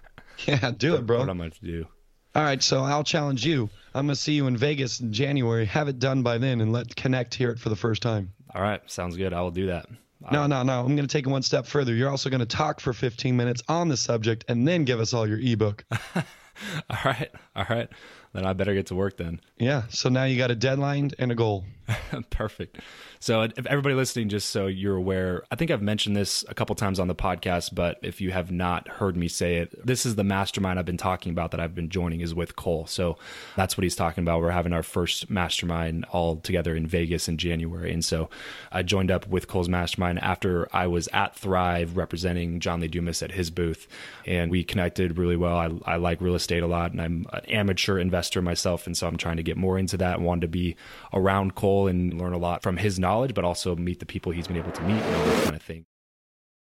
Yeah, 0.47 0.71
do 0.71 0.95
it, 0.95 1.07
bro. 1.07 1.19
What 1.19 1.29
I'm 1.29 1.39
going 1.39 1.51
to 1.51 1.61
do. 1.65 1.87
All 2.35 2.43
right, 2.43 2.63
so 2.63 2.83
I'll 2.83 3.05
challenge 3.05 3.45
you. 3.45 3.69
I'm 3.95 4.07
gonna 4.07 4.17
see 4.17 4.33
you 4.33 4.47
in 4.47 4.57
Vegas 4.57 5.01
in 5.01 5.13
January. 5.13 5.67
Have 5.67 5.89
it 5.89 5.99
done 5.99 6.23
by 6.23 6.39
then, 6.39 6.61
and 6.61 6.73
let 6.73 6.95
Connect 6.97 7.35
hear 7.35 7.51
it 7.51 7.59
for 7.59 7.69
the 7.69 7.77
first 7.77 8.01
time. 8.03 8.33
All 8.55 8.63
right. 8.63 8.81
Sounds 8.91 9.17
good. 9.17 9.33
I 9.33 9.41
will 9.41 9.51
do 9.51 9.67
that. 9.67 9.87
No, 10.31 10.47
no, 10.47 10.63
no. 10.63 10.81
I'm 10.81 10.95
going 10.95 11.09
to 11.09 11.13
take 11.13 11.27
it 11.27 11.31
one 11.31 11.43
step 11.43 11.67
further. 11.67 11.93
You're 11.95 12.09
also 12.11 12.31
going 12.31 12.41
to 12.41 12.47
talk 12.47 12.79
for 12.81 12.93
15 12.93 13.37
minutes 13.37 13.61
on 13.69 13.89
the 13.89 13.97
subject 13.97 14.45
and 14.47 14.69
then 14.69 14.85
give 14.85 15.01
us 15.01 15.13
all 15.13 15.27
your 15.27 15.41
ebook. 15.41 15.85
All 16.15 16.99
right. 17.05 17.31
All 17.57 17.67
right. 17.69 17.89
Then 18.33 18.47
I 18.47 18.53
better 18.53 18.75
get 18.75 18.87
to 18.87 18.95
work 18.95 19.17
then. 19.17 19.41
Yeah. 19.59 19.83
So 19.89 20.09
now 20.09 20.25
you 20.25 20.39
got 20.39 20.51
a 20.51 20.55
deadline 20.55 21.11
and 21.19 21.31
a 21.33 21.35
goal. 21.35 21.65
Perfect. 22.31 22.79
So, 23.21 23.43
if 23.43 23.67
everybody 23.67 23.95
listening, 23.95 24.29
just 24.29 24.49
so 24.49 24.67
you're 24.67 24.97
aware, 24.97 25.45
I 25.51 25.57
think 25.57 25.71
I've 25.71 25.83
mentioned 25.83 26.17
this 26.17 26.45
a 26.49 26.55
couple 26.55 26.75
times 26.75 26.99
on 26.99 27.09
the 27.09 27.15
podcast, 27.15 27.75
but 27.75 27.99
if 28.03 28.21
you 28.21 28.33
have 28.33 28.51
not 28.51 28.89
heard 28.89 29.17
me 29.17 29.29
say 29.29 29.57
it, 29.57 29.87
this 29.87 30.05
is 30.05 30.17
the 30.17 30.25
mastermind 30.25 30.79
I've 30.79 30.85
been 30.85 30.97
talking 30.97 31.31
about 31.31 31.53
that 31.53 31.61
I've 31.61 31.75
been 31.75 31.89
joining 31.89 32.21
is 32.21 32.35
with 32.35 32.57
Cole. 32.57 32.87
So, 32.87 33.17
that's 33.57 33.77
what 33.77 33.85
he's 33.85 33.95
talking 33.95 34.23
about. 34.23 34.41
We're 34.41 34.51
having 34.51 34.73
our 34.73 34.83
first 34.83 35.31
mastermind 35.31 36.05
all 36.07 36.37
together 36.37 36.75
in 36.75 36.87
Vegas 36.87 37.29
in 37.29 37.39
January. 37.39 37.93
And 37.93 38.05
so, 38.05 38.29
I 38.73 38.83
joined 38.83 39.11
up 39.11 39.29
with 39.29 39.47
Cole's 39.47 39.69
mastermind 39.69 40.19
after 40.21 40.69
I 40.75 40.87
was 40.89 41.09
at 41.13 41.37
Thrive 41.37 41.97
representing 41.97 42.61
John 42.61 42.81
Lee 42.81 42.89
Dumas 42.89 43.23
at 43.23 43.33
his 43.33 43.51
booth. 43.51 43.87
And 44.27 44.51
we 44.51 44.65
connected 44.65 45.17
really 45.19 45.37
well. 45.37 45.57
I, 45.57 45.93
I 45.93 45.97
like 45.97 46.21
real 46.21 46.35
estate 46.35 46.63
a 46.63 46.67
lot, 46.67 46.93
and 46.93 47.01
I'm 47.01 47.27
an 47.33 47.45
amateur 47.47 47.99
investor 47.99 48.43
myself. 48.43 48.87
And 48.87 48.97
so, 48.97 49.07
I'm 49.07 49.17
trying 49.17 49.37
to 49.37 49.43
get 49.45 49.57
more 49.57 49.79
into 49.79 49.97
that. 49.99 50.17
And 50.17 50.27
wanted 50.27 50.43
to 50.43 50.49
be 50.49 50.77
around 51.13 51.55
Cole 51.55 51.82
and 51.87 52.19
learn 52.19 52.33
a 52.33 52.39
lot 52.39 52.63
from 52.63 52.77
his 52.77 52.99
knowledge, 52.99 53.35
but 53.35 53.45
also 53.45 53.77
meet 53.77 54.01
the 54.01 54.07
people 54.07 54.33
he's 54.33 54.47
been 54.47 54.57
able 54.57 54.73
to 54.73 54.83
meet 54.83 55.01
and 55.03 55.17
all 55.17 55.25
that 55.25 55.45
kind 55.45 55.57
of 55.57 55.63
thing. 55.63 55.87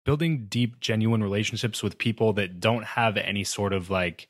Building 0.05 0.47
deep, 0.49 0.81
genuine 0.81 1.23
relationships 1.23 1.83
with 1.83 1.99
people 1.99 2.33
that 2.35 2.61
don't 2.61 2.85
have 2.85 3.17
any 3.17 3.45
sort 3.45 3.73
of 3.73 3.91
like 3.91 4.29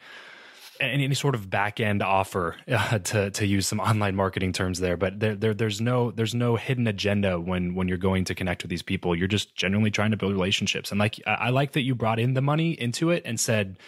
any, 0.80 1.04
any 1.04 1.14
sort 1.14 1.34
of 1.34 1.50
back 1.50 1.80
end 1.80 2.02
offer 2.02 2.56
uh, 2.68 2.98
to 2.98 3.30
to 3.30 3.46
use 3.46 3.66
some 3.66 3.80
online 3.80 4.14
marketing 4.16 4.52
terms 4.52 4.80
there, 4.80 4.96
but 4.96 5.20
there, 5.20 5.34
there 5.34 5.54
there's 5.54 5.80
no 5.80 6.10
there's 6.10 6.34
no 6.34 6.56
hidden 6.56 6.86
agenda 6.86 7.38
when 7.38 7.74
when 7.74 7.88
you're 7.88 7.98
going 7.98 8.24
to 8.24 8.34
connect 8.34 8.62
with 8.62 8.70
these 8.70 8.82
people. 8.82 9.14
You're 9.14 9.28
just 9.28 9.54
genuinely 9.54 9.90
trying 9.90 10.10
to 10.10 10.16
build 10.16 10.32
relationships, 10.32 10.90
and 10.90 10.98
like 10.98 11.20
I, 11.26 11.34
I 11.34 11.48
like 11.50 11.72
that 11.72 11.82
you 11.82 11.94
brought 11.94 12.18
in 12.18 12.34
the 12.34 12.42
money 12.42 12.72
into 12.72 13.10
it 13.10 13.22
and 13.24 13.38
said 13.38 13.78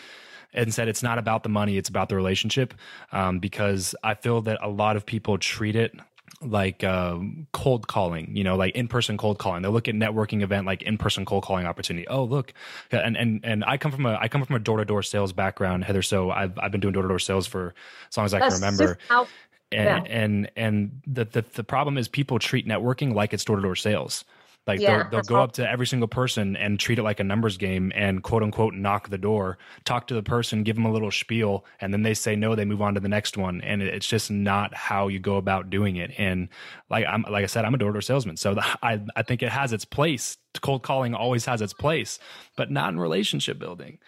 and 0.53 0.74
said 0.74 0.88
it's 0.88 1.03
not 1.03 1.18
about 1.18 1.42
the 1.42 1.48
money, 1.48 1.76
it's 1.76 1.88
about 1.88 2.09
the 2.09 2.16
relationship. 2.16 2.74
Um, 3.12 3.38
because 3.38 3.94
I 4.03 4.14
feel 4.14 4.42
that 4.42 4.59
a 4.62 4.68
lot 4.68 4.96
of 4.96 5.07
people 5.07 5.38
treat 5.38 5.76
it 5.76 5.94
like 6.42 6.83
um, 6.85 7.46
cold 7.53 7.87
calling, 7.87 8.37
you 8.37 8.44
know, 8.44 8.57
like 8.57 8.74
in 8.74 8.88
person 8.88 9.16
cold 9.16 9.38
calling. 9.38 9.62
They 9.62 9.68
look 9.68 9.88
at 9.88 9.94
networking 9.94 10.42
event 10.42 10.66
like 10.66 10.83
in 10.83 10.96
person 10.98 11.24
cold 11.24 11.44
calling 11.44 11.66
opportunity. 11.66 12.09
Oh, 12.09 12.24
look, 12.24 12.53
and 12.90 13.16
and 13.16 13.40
and 13.44 13.64
I 13.64 13.76
come 13.76 13.92
from 13.92 14.07
a 14.07 14.16
I 14.20 14.29
come 14.29 14.44
from 14.44 14.57
a 14.57 14.61
door 14.61 14.79
to 14.79 14.85
door 14.85 15.03
sales 15.03 15.33
background, 15.33 15.85
Heather. 15.85 16.03
So 16.03 16.31
I've 16.31 16.59
I've 16.59 16.72
been 16.72 16.81
doing 16.81 16.92
door 16.92 17.03
to 17.03 17.09
door 17.09 17.18
sales 17.18 17.46
for 17.46 17.74
as 18.09 18.16
long 18.16 18.26
as 18.26 18.35
I 18.35 18.40
can 18.40 18.53
remember. 18.53 18.98
how- 19.09 19.26
and 19.72 20.07
yeah. 20.07 20.12
and 20.12 20.50
and 20.57 21.03
the, 21.07 21.24
the 21.26 21.44
the 21.55 21.64
problem 21.64 21.96
is 21.96 22.09
people 22.09 22.38
treat 22.38 22.66
networking 22.66 23.14
like 23.14 23.33
it's 23.33 23.44
door 23.44 23.57
to 23.57 23.62
door 23.62 23.76
sales. 23.76 24.24
Like 24.70 24.80
Yeah, 24.80 25.02
they'll, 25.02 25.11
they'll 25.11 25.22
go 25.22 25.42
up 25.42 25.50
to 25.52 25.68
every 25.68 25.87
single 25.87 26.06
person 26.06 26.54
and 26.54 26.78
treat 26.78 27.00
it 27.00 27.02
like 27.02 27.18
a 27.18 27.24
numbers 27.24 27.56
game 27.56 27.90
and 27.92 28.22
quote 28.22 28.44
unquote 28.44 28.72
knock 28.72 29.09
the 29.09 29.18
door, 29.18 29.59
talk 29.85 30.06
to 30.06 30.14
the 30.14 30.22
person, 30.22 30.62
give 30.62 30.76
them 30.76 30.85
a 30.85 30.92
little 30.92 31.11
spiel, 31.11 31.64
and 31.80 31.92
then 31.92 32.02
they 32.02 32.14
say 32.14 32.37
no, 32.37 32.54
they 32.54 32.64
move 32.64 32.80
on 32.80 32.94
to 32.94 33.00
the 33.00 33.09
next 33.09 33.37
one, 33.37 33.61
and 33.62 33.83
it's 33.83 34.06
just 34.06 34.30
not 34.30 34.72
how 34.72 35.09
you 35.09 35.18
go 35.18 35.37
about 35.37 35.70
doing 35.70 35.96
it. 35.96 36.12
And 36.16 36.48
like 36.88 37.04
I'm 37.04 37.22
like 37.28 37.42
I 37.42 37.46
said, 37.46 37.64
I'm 37.64 37.74
a 37.74 37.78
door 37.78 37.90
to 37.90 37.94
door 37.94 38.00
salesman, 38.00 38.37
so 38.37 38.54
the, 38.54 38.64
I 38.83 39.00
I 39.16 39.22
think 39.22 39.42
it 39.42 39.48
has 39.48 39.72
its 39.72 39.85
place. 39.85 40.37
Cold 40.61 40.85
calling 40.85 41.14
always 41.14 41.44
has 41.46 41.61
its 41.61 41.72
place, 41.72 42.20
but 42.56 42.70
not 42.70 42.92
in 42.92 43.00
relationship 43.00 43.59
building. 43.59 43.98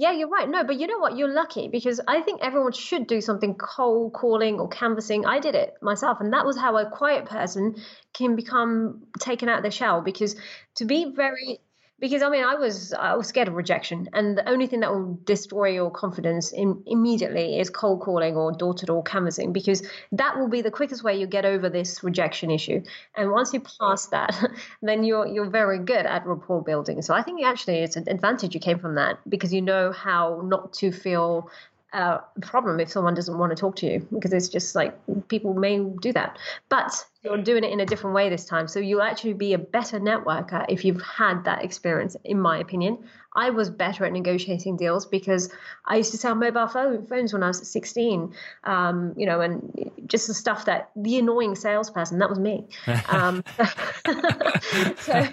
Yeah, 0.00 0.12
you're 0.12 0.28
right. 0.30 0.48
No, 0.48 0.64
but 0.64 0.80
you 0.80 0.86
know 0.86 0.98
what? 0.98 1.18
You're 1.18 1.28
lucky 1.28 1.68
because 1.68 2.00
I 2.08 2.22
think 2.22 2.40
everyone 2.42 2.72
should 2.72 3.06
do 3.06 3.20
something 3.20 3.54
cold 3.56 4.14
calling 4.14 4.58
or 4.58 4.66
canvassing. 4.66 5.26
I 5.26 5.40
did 5.40 5.54
it 5.54 5.74
myself, 5.82 6.22
and 6.22 6.32
that 6.32 6.46
was 6.46 6.56
how 6.56 6.78
a 6.78 6.88
quiet 6.88 7.26
person 7.26 7.76
can 8.14 8.34
become 8.34 9.02
taken 9.18 9.50
out 9.50 9.58
of 9.58 9.62
their 9.62 9.70
shell. 9.70 10.00
Because 10.00 10.36
to 10.76 10.86
be 10.86 11.12
very, 11.14 11.60
because 12.00 12.22
I 12.22 12.30
mean, 12.30 12.44
I 12.44 12.54
was 12.54 12.92
I 12.94 13.14
was 13.14 13.26
scared 13.26 13.48
of 13.48 13.54
rejection, 13.54 14.08
and 14.12 14.38
the 14.38 14.48
only 14.48 14.66
thing 14.66 14.80
that 14.80 14.90
will 14.90 15.18
destroy 15.24 15.68
your 15.68 15.90
confidence 15.90 16.52
in, 16.52 16.82
immediately 16.86 17.60
is 17.60 17.68
cold 17.70 18.00
calling 18.00 18.36
or 18.36 18.52
door 18.52 18.74
to 18.74 18.86
door 18.86 19.02
canvassing, 19.02 19.52
because 19.52 19.86
that 20.12 20.38
will 20.38 20.48
be 20.48 20.62
the 20.62 20.70
quickest 20.70 21.04
way 21.04 21.18
you 21.18 21.26
get 21.26 21.44
over 21.44 21.68
this 21.68 22.02
rejection 22.02 22.50
issue. 22.50 22.82
And 23.16 23.30
once 23.30 23.52
you 23.52 23.60
pass 23.60 24.06
that, 24.06 24.34
then 24.82 25.04
you're 25.04 25.26
you're 25.26 25.50
very 25.50 25.78
good 25.78 26.06
at 26.06 26.26
rapport 26.26 26.62
building. 26.62 27.02
So 27.02 27.14
I 27.14 27.22
think 27.22 27.44
actually 27.44 27.78
it's 27.78 27.96
an 27.96 28.08
advantage 28.08 28.54
you 28.54 28.60
came 28.60 28.78
from 28.78 28.94
that 28.94 29.18
because 29.28 29.52
you 29.52 29.60
know 29.60 29.92
how 29.92 30.40
not 30.44 30.72
to 30.74 30.90
feel 30.90 31.50
uh, 31.92 32.18
a 32.36 32.40
problem 32.40 32.80
if 32.80 32.88
someone 32.88 33.14
doesn't 33.14 33.36
want 33.36 33.50
to 33.50 33.56
talk 33.56 33.76
to 33.76 33.86
you 33.86 34.06
because 34.12 34.32
it's 34.32 34.48
just 34.48 34.74
like 34.74 34.96
people 35.28 35.54
may 35.54 35.78
do 36.00 36.12
that. 36.12 36.38
But 36.68 37.04
you're 37.22 37.38
doing 37.42 37.64
it 37.64 37.72
in 37.72 37.80
a 37.80 37.86
different 37.86 38.14
way 38.14 38.30
this 38.30 38.46
time. 38.46 38.66
So 38.66 38.80
you'll 38.80 39.02
actually 39.02 39.34
be 39.34 39.52
a 39.52 39.58
better 39.58 40.00
networker 40.00 40.64
if 40.68 40.84
you've 40.84 41.02
had 41.02 41.44
that 41.44 41.64
experience, 41.64 42.16
in 42.24 42.40
my 42.40 42.58
opinion. 42.58 42.98
I 43.36 43.50
was 43.50 43.70
better 43.70 44.04
at 44.06 44.12
negotiating 44.12 44.76
deals 44.76 45.06
because 45.06 45.52
I 45.84 45.96
used 45.96 46.12
to 46.12 46.16
sell 46.16 46.34
mobile 46.34 46.66
phone, 46.66 47.06
phones 47.06 47.32
when 47.32 47.42
I 47.42 47.48
was 47.48 47.68
16, 47.68 48.34
um, 48.64 49.14
you 49.16 49.26
know, 49.26 49.40
and 49.40 49.90
just 50.06 50.26
the 50.26 50.34
stuff 50.34 50.64
that 50.64 50.90
the 50.96 51.18
annoying 51.18 51.54
salesperson, 51.54 52.18
that 52.18 52.28
was 52.28 52.38
me. 52.38 52.66
Um, 53.10 53.42
so, 53.58 55.26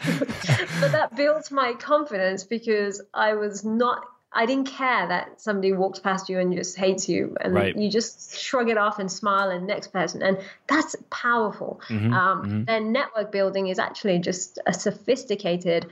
but 0.80 0.92
that 0.92 1.12
built 1.16 1.52
my 1.52 1.74
confidence 1.74 2.44
because 2.44 3.02
I 3.14 3.34
was 3.34 3.64
not 3.64 4.04
I 4.34 4.46
didn't 4.46 4.68
care 4.68 5.08
that 5.08 5.40
somebody 5.42 5.72
walks 5.74 6.00
past 6.00 6.30
you 6.30 6.38
and 6.40 6.54
just 6.54 6.78
hates 6.78 7.08
you, 7.08 7.36
and 7.42 7.54
Right. 7.54 7.76
you 7.76 7.90
just 7.90 8.38
shrug 8.38 8.70
it 8.70 8.78
off 8.78 9.00
and 9.00 9.12
smile 9.12 9.50
and 9.50 9.66
next 9.66 9.88
person, 9.94 10.22
and 10.22 10.38
that's 10.68 10.96
powerful. 11.10 11.80
um, 11.90 12.66
Then 12.68 12.92
network 12.92 13.32
building 13.32 13.68
is 13.68 13.80
actually 13.80 14.20
just 14.20 14.60
a 14.66 14.74
sophisticated, 14.74 15.88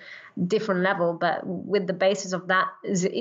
different 0.48 0.82
level, 0.82 1.14
but 1.14 1.46
with 1.46 1.88
the 1.88 1.94
basis 1.94 2.34
of 2.34 2.48
that, 2.48 2.68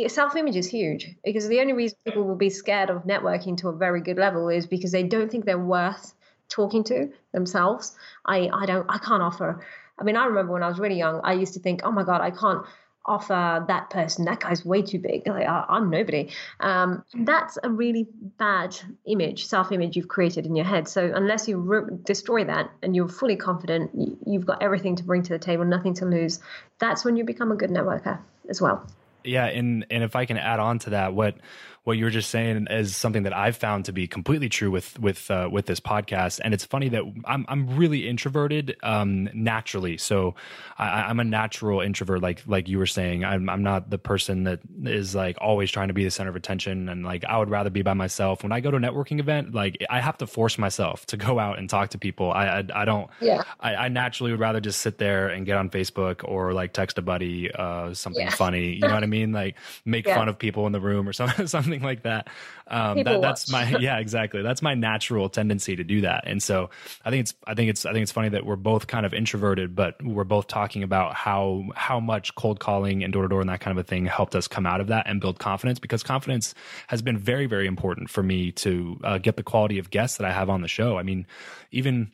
self 0.08 0.36
image 0.36 0.56
is 0.56 0.68
huge 0.68 1.14
because 1.24 1.46
the 1.48 1.60
only 1.60 1.72
reason 1.72 1.96
people 2.04 2.24
will 2.24 2.34
be 2.34 2.50
scared 2.50 2.90
of 2.90 3.04
networking 3.04 3.56
to 3.58 3.68
a 3.68 3.72
very 3.72 4.00
good 4.00 4.18
level 4.18 4.48
is 4.48 4.66
because 4.66 4.90
they 4.92 5.04
don't 5.04 5.30
think 5.30 5.44
they're 5.44 5.58
worth 5.58 6.14
talking 6.48 6.84
to 6.84 7.10
themselves. 7.32 7.96
I 8.26 8.50
I 8.52 8.66
don't 8.66 8.86
I 8.88 8.98
can't 8.98 9.22
offer. 9.22 9.64
I 9.98 10.02
mean, 10.02 10.16
I 10.16 10.26
remember 10.26 10.52
when 10.52 10.64
I 10.64 10.68
was 10.68 10.80
really 10.80 10.98
young, 10.98 11.20
I 11.22 11.34
used 11.34 11.54
to 11.54 11.60
think, 11.60 11.82
oh 11.84 11.92
my 11.92 12.02
god, 12.02 12.20
I 12.20 12.30
can't 12.32 12.66
offer 13.06 13.64
that 13.68 13.90
person. 13.90 14.24
That 14.24 14.40
guy's 14.40 14.64
way 14.64 14.82
too 14.82 14.98
big. 14.98 15.26
Like 15.26 15.46
I, 15.46 15.64
i'm 15.68 15.90
nobody. 15.90 16.30
Um, 16.60 17.04
that's 17.14 17.58
a 17.62 17.70
really 17.70 18.08
bad 18.38 18.76
image 19.06 19.46
self-image 19.46 19.96
you've 19.96 20.08
created 20.08 20.46
in 20.46 20.56
your 20.56 20.64
head. 20.64 20.88
So 20.88 21.12
unless 21.14 21.48
you 21.48 21.58
re- 21.58 21.96
destroy 22.04 22.44
that 22.44 22.70
and 22.82 22.94
you're 22.96 23.08
fully 23.08 23.36
confident 23.36 23.90
you've 24.26 24.46
got 24.46 24.62
everything 24.62 24.96
to 24.96 25.04
bring 25.04 25.22
to 25.22 25.32
the 25.32 25.38
table 25.38 25.64
nothing 25.64 25.94
to 25.94 26.04
lose 26.04 26.40
that's 26.78 27.04
when 27.04 27.16
you 27.16 27.24
become 27.24 27.52
a 27.52 27.56
good 27.56 27.70
networker 27.70 28.18
as 28.48 28.60
well. 28.60 28.86
Yeah, 29.24 29.46
and 29.46 29.86
and 29.90 30.04
if 30.04 30.16
I 30.16 30.26
can 30.26 30.36
add 30.36 30.60
on 30.60 30.78
to 30.80 30.90
that, 30.90 31.14
what 31.14 31.36
what 31.84 31.98
you 31.98 32.04
were 32.04 32.10
just 32.10 32.30
saying 32.30 32.66
is 32.70 32.96
something 32.96 33.22
that 33.24 33.32
I've 33.36 33.56
found 33.56 33.84
to 33.84 33.92
be 33.92 34.06
completely 34.06 34.48
true 34.48 34.70
with 34.70 34.98
with 34.98 35.30
uh, 35.30 35.48
with 35.52 35.66
this 35.66 35.80
podcast. 35.80 36.40
And 36.42 36.52
it's 36.54 36.64
funny 36.64 36.88
that 36.88 37.02
I'm 37.26 37.44
I'm 37.48 37.76
really 37.76 38.08
introverted 38.08 38.76
um, 38.82 39.28
naturally, 39.34 39.98
so 39.98 40.34
I, 40.78 41.02
I'm 41.02 41.20
a 41.20 41.24
natural 41.24 41.80
introvert. 41.80 42.22
Like 42.22 42.42
like 42.46 42.68
you 42.68 42.78
were 42.78 42.86
saying, 42.86 43.24
I'm 43.24 43.48
I'm 43.50 43.62
not 43.62 43.90
the 43.90 43.98
person 43.98 44.44
that 44.44 44.60
is 44.84 45.14
like 45.14 45.36
always 45.40 45.70
trying 45.70 45.88
to 45.88 45.94
be 45.94 46.04
the 46.04 46.10
center 46.10 46.30
of 46.30 46.36
attention, 46.36 46.88
and 46.88 47.04
like 47.04 47.24
I 47.24 47.38
would 47.38 47.50
rather 47.50 47.70
be 47.70 47.82
by 47.82 47.94
myself. 47.94 48.42
When 48.42 48.52
I 48.52 48.60
go 48.60 48.70
to 48.70 48.76
a 48.78 48.80
networking 48.80 49.20
event, 49.20 49.54
like 49.54 49.76
I 49.90 50.00
have 50.00 50.18
to 50.18 50.26
force 50.26 50.56
myself 50.58 51.04
to 51.06 51.16
go 51.18 51.38
out 51.38 51.58
and 51.58 51.68
talk 51.68 51.90
to 51.90 51.98
people. 51.98 52.32
I 52.32 52.46
I, 52.60 52.64
I 52.74 52.84
don't. 52.86 53.10
Yeah. 53.20 53.42
I, 53.60 53.74
I 53.74 53.88
naturally 53.88 54.30
would 54.30 54.40
rather 54.40 54.60
just 54.60 54.80
sit 54.80 54.98
there 54.98 55.28
and 55.28 55.44
get 55.44 55.56
on 55.58 55.68
Facebook 55.70 56.22
or 56.26 56.52
like 56.54 56.72
text 56.72 56.96
a 56.98 57.02
buddy 57.02 57.50
uh, 57.52 57.92
something 57.94 58.24
Yeah. 58.26 58.30
funny. 58.30 58.72
You 58.72 58.80
know 58.88 58.94
what 58.94 59.02
I 59.02 59.06
mean? 59.06 59.32
Like 59.32 59.56
make 59.84 60.06
Yeah. 60.06 60.14
fun 60.16 60.28
of 60.28 60.38
people 60.38 60.66
in 60.66 60.72
the 60.72 60.80
room 60.80 61.06
or 61.08 61.12
something, 61.20 61.46
something 61.46 61.73
like 61.82 62.02
that. 62.02 62.28
Um, 62.66 63.02
that, 63.02 63.20
that's 63.20 63.52
watch. 63.52 63.72
my 63.72 63.78
yeah, 63.80 63.98
exactly. 63.98 64.42
That's 64.42 64.62
my 64.62 64.74
natural 64.74 65.28
tendency 65.28 65.76
to 65.76 65.84
do 65.84 66.02
that. 66.02 66.24
And 66.26 66.42
so 66.42 66.70
I 67.04 67.10
think 67.10 67.20
it's 67.20 67.34
I 67.46 67.54
think 67.54 67.70
it's 67.70 67.84
I 67.84 67.92
think 67.92 68.02
it's 68.02 68.12
funny 68.12 68.30
that 68.30 68.46
we're 68.46 68.56
both 68.56 68.86
kind 68.86 69.04
of 69.04 69.12
introverted, 69.12 69.74
but 69.74 70.02
we're 70.02 70.24
both 70.24 70.46
talking 70.46 70.82
about 70.82 71.14
how 71.14 71.64
how 71.74 72.00
much 72.00 72.34
cold 72.34 72.60
calling 72.60 73.04
and 73.04 73.12
door 73.12 73.22
to 73.22 73.28
door 73.28 73.40
and 73.40 73.50
that 73.50 73.60
kind 73.60 73.78
of 73.78 73.84
a 73.84 73.86
thing 73.86 74.06
helped 74.06 74.34
us 74.34 74.48
come 74.48 74.66
out 74.66 74.80
of 74.80 74.88
that 74.88 75.06
and 75.06 75.20
build 75.20 75.38
confidence 75.38 75.78
because 75.78 76.02
confidence 76.02 76.54
has 76.88 77.02
been 77.02 77.18
very 77.18 77.46
very 77.46 77.66
important 77.66 78.10
for 78.10 78.22
me 78.22 78.52
to 78.52 79.00
uh, 79.04 79.18
get 79.18 79.36
the 79.36 79.42
quality 79.42 79.78
of 79.78 79.90
guests 79.90 80.16
that 80.18 80.26
I 80.26 80.32
have 80.32 80.48
on 80.48 80.62
the 80.62 80.68
show. 80.68 80.96
I 80.96 81.02
mean, 81.02 81.26
even 81.70 82.12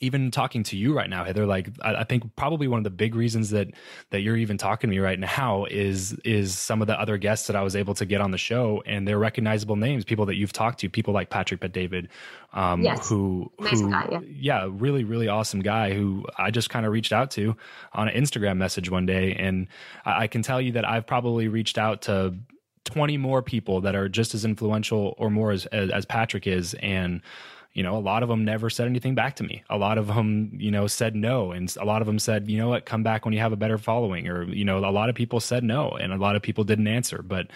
even 0.00 0.30
talking 0.30 0.62
to 0.64 0.76
you 0.76 0.94
right 0.94 1.08
now, 1.08 1.24
Heather, 1.24 1.46
like 1.46 1.70
I, 1.82 1.96
I 1.96 2.04
think 2.04 2.36
probably 2.36 2.68
one 2.68 2.78
of 2.78 2.84
the 2.84 2.90
big 2.90 3.14
reasons 3.14 3.50
that 3.50 3.68
that 4.10 4.20
you're 4.20 4.36
even 4.36 4.58
talking 4.58 4.88
to 4.90 4.94
me 4.96 5.00
right 5.00 5.18
now 5.18 5.64
is 5.64 6.12
is 6.24 6.56
some 6.58 6.80
of 6.80 6.86
the 6.86 6.98
other 7.00 7.16
guests 7.18 7.46
that 7.46 7.56
I 7.56 7.62
was 7.62 7.74
able 7.76 7.94
to 7.94 8.06
get 8.06 8.20
on 8.20 8.30
the 8.30 8.38
show, 8.38 8.82
and 8.86 9.06
they're 9.06 9.18
recognizable 9.18 9.76
names, 9.76 10.04
people 10.04 10.26
that 10.26 10.36
you've 10.36 10.52
talked 10.52 10.80
to, 10.80 10.88
people 10.88 11.14
like 11.14 11.30
Patrick 11.30 11.60
Bet 11.60 11.72
David, 11.72 12.08
um, 12.52 12.82
Yes. 12.82 13.08
who 13.08 13.50
Amazing 13.58 13.86
who 13.86 13.92
guy, 13.92 14.20
yeah. 14.26 14.66
really 14.70 15.04
really 15.04 15.28
awesome 15.28 15.60
guy 15.60 15.92
who 15.92 16.24
I 16.38 16.50
just 16.50 16.70
kind 16.70 16.86
of 16.86 16.92
reached 16.92 17.12
out 17.12 17.30
to 17.32 17.56
on 17.92 18.08
an 18.08 18.22
Instagram 18.22 18.56
message 18.56 18.90
one 18.90 19.06
day, 19.06 19.34
and 19.34 19.66
I, 20.04 20.24
I 20.24 20.26
can 20.26 20.42
tell 20.42 20.60
you 20.60 20.72
that 20.72 20.88
I've 20.88 21.06
probably 21.06 21.48
reached 21.48 21.78
out 21.78 22.02
to 22.02 22.34
20 22.84 23.16
more 23.18 23.42
people 23.42 23.80
that 23.80 23.96
are 23.96 24.08
just 24.08 24.32
as 24.32 24.44
influential 24.44 25.14
or 25.18 25.28
more 25.28 25.50
as, 25.50 25.66
as, 25.66 25.90
as 25.90 26.04
Patrick 26.06 26.46
is. 26.46 26.74
And, 26.74 27.20
you 27.76 27.82
know, 27.82 27.94
a 27.94 28.00
lot 28.00 28.22
of 28.22 28.30
them 28.30 28.42
never 28.42 28.70
said 28.70 28.86
anything 28.86 29.14
back 29.14 29.36
to 29.36 29.44
me. 29.44 29.62
A 29.68 29.76
lot 29.76 29.98
of 29.98 30.06
them, 30.06 30.50
you 30.56 30.70
know, 30.70 30.86
said 30.86 31.14
no. 31.14 31.52
And 31.52 31.70
a 31.78 31.84
lot 31.84 32.00
of 32.00 32.06
them 32.06 32.18
said, 32.18 32.48
you 32.50 32.56
know 32.56 32.70
what, 32.70 32.86
come 32.86 33.02
back 33.02 33.26
when 33.26 33.34
you 33.34 33.40
have 33.40 33.52
a 33.52 33.56
better 33.56 33.76
following. 33.76 34.28
Or, 34.28 34.44
you 34.44 34.64
know, 34.64 34.78
a 34.78 34.88
lot 34.88 35.10
of 35.10 35.14
people 35.14 35.40
said 35.40 35.62
no 35.62 35.90
and 35.90 36.10
a 36.10 36.16
lot 36.16 36.36
of 36.36 36.42
people 36.42 36.64
didn't 36.64 36.86
answer. 36.86 37.20
But 37.22 37.48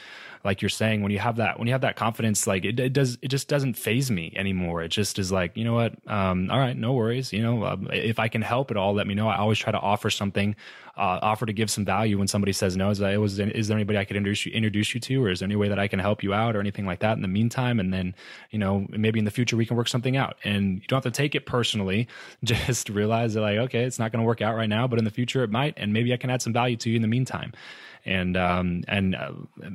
like 0.45 0.63
you're 0.63 0.71
saying, 0.71 1.03
when 1.03 1.13
you 1.13 1.19
have 1.19 1.37
that, 1.37 1.59
when 1.59 1.69
you 1.69 1.75
have 1.75 1.83
that 1.83 1.97
confidence, 1.97 2.47
like 2.47 2.65
it, 2.65 2.81
it 2.81 2.93
does, 2.93 3.19
it 3.21 3.29
just 3.29 3.49
doesn't 3.49 3.75
phase 3.75 4.11
me 4.11 4.33
anymore. 4.37 4.83
It 4.83 4.89
just 4.89 5.19
is 5.19 5.31
like, 5.31 5.57
you 5.57 5.65
know 5.65 5.75
what, 5.75 5.95
um, 6.07 6.51
all 6.51 6.59
right, 6.59 6.77
no 6.77 6.95
worries. 6.95 7.33
You 7.33 7.43
know, 7.43 7.65
um, 7.65 7.89
if 7.93 8.19
I 8.19 8.29
can 8.29 8.41
help 8.41 8.71
at 8.71 8.77
all, 8.77 8.95
let 8.95 9.07
me 9.07 9.15
know. 9.15 9.29
I 9.29 9.37
always 9.37 9.59
try 9.59 9.71
to 9.71 9.79
offer 9.79 10.09
something, 10.09 10.57
uh, 10.97 11.19
offer 11.21 11.45
to 11.45 11.53
give 11.53 11.71
some 11.71 11.85
value 11.85 12.19
when 12.19 12.27
somebody 12.27 12.53
says 12.53 12.75
no. 12.75 12.91
Is 12.91 12.99
there 12.99 13.77
anybody 13.77 13.99
I 13.99 14.05
could 14.05 14.17
introduce 14.17 14.47
you, 14.47 14.53
introduce 14.53 14.95
you 14.95 15.01
to, 15.01 15.25
or 15.25 15.31
is 15.31 15.41
there 15.41 15.47
any 15.47 15.57
way 15.57 15.69
that 15.69 15.79
I 15.79 15.89
can 15.89 15.99
help 15.99 16.23
you 16.23 16.33
out 16.33 16.57
or 16.57 16.61
anything 16.61 16.87
like 16.87 17.01
that 17.01 17.17
in 17.17 17.23
the 17.23 17.29
meantime? 17.29 17.79
And 17.79 17.93
then, 17.93 18.15
you 18.51 18.59
know, 18.59 18.87
maybe 18.91 19.19
in 19.19 19.27
the 19.27 19.31
future 19.31 19.57
we 19.57 19.67
can 19.67 19.77
work 19.77 19.89
something 19.89 20.17
out 20.17 20.37
and 20.45 20.77
you 20.77 20.87
don't 20.89 21.05
have 21.05 21.13
to 21.13 21.17
take 21.17 21.35
it 21.35 21.45
personally. 21.45 22.09
Just 22.45 22.89
realize 22.89 23.35
that 23.35 23.43
like, 23.43 23.59
okay, 23.59 23.85
it's 23.85 23.99
not 23.99 24.11
going 24.11 24.23
to 24.23 24.27
work 24.27 24.41
out 24.41 24.57
right 24.57 24.69
now, 24.69 24.87
but 24.87 24.99
in 24.99 25.05
the 25.05 25.11
future 25.11 25.45
it 25.45 25.51
might, 25.51 25.75
and 25.77 25.93
maybe 25.93 26.15
I 26.15 26.17
can 26.17 26.31
add 26.31 26.41
some 26.41 26.55
value 26.55 26.77
to 26.79 26.89
you 26.89 26.97
in 26.97 27.03
the 27.03 27.09
meantime 27.09 27.53
and 28.05 28.37
um, 28.37 28.83
and 28.89 29.15
uh, 29.15 29.33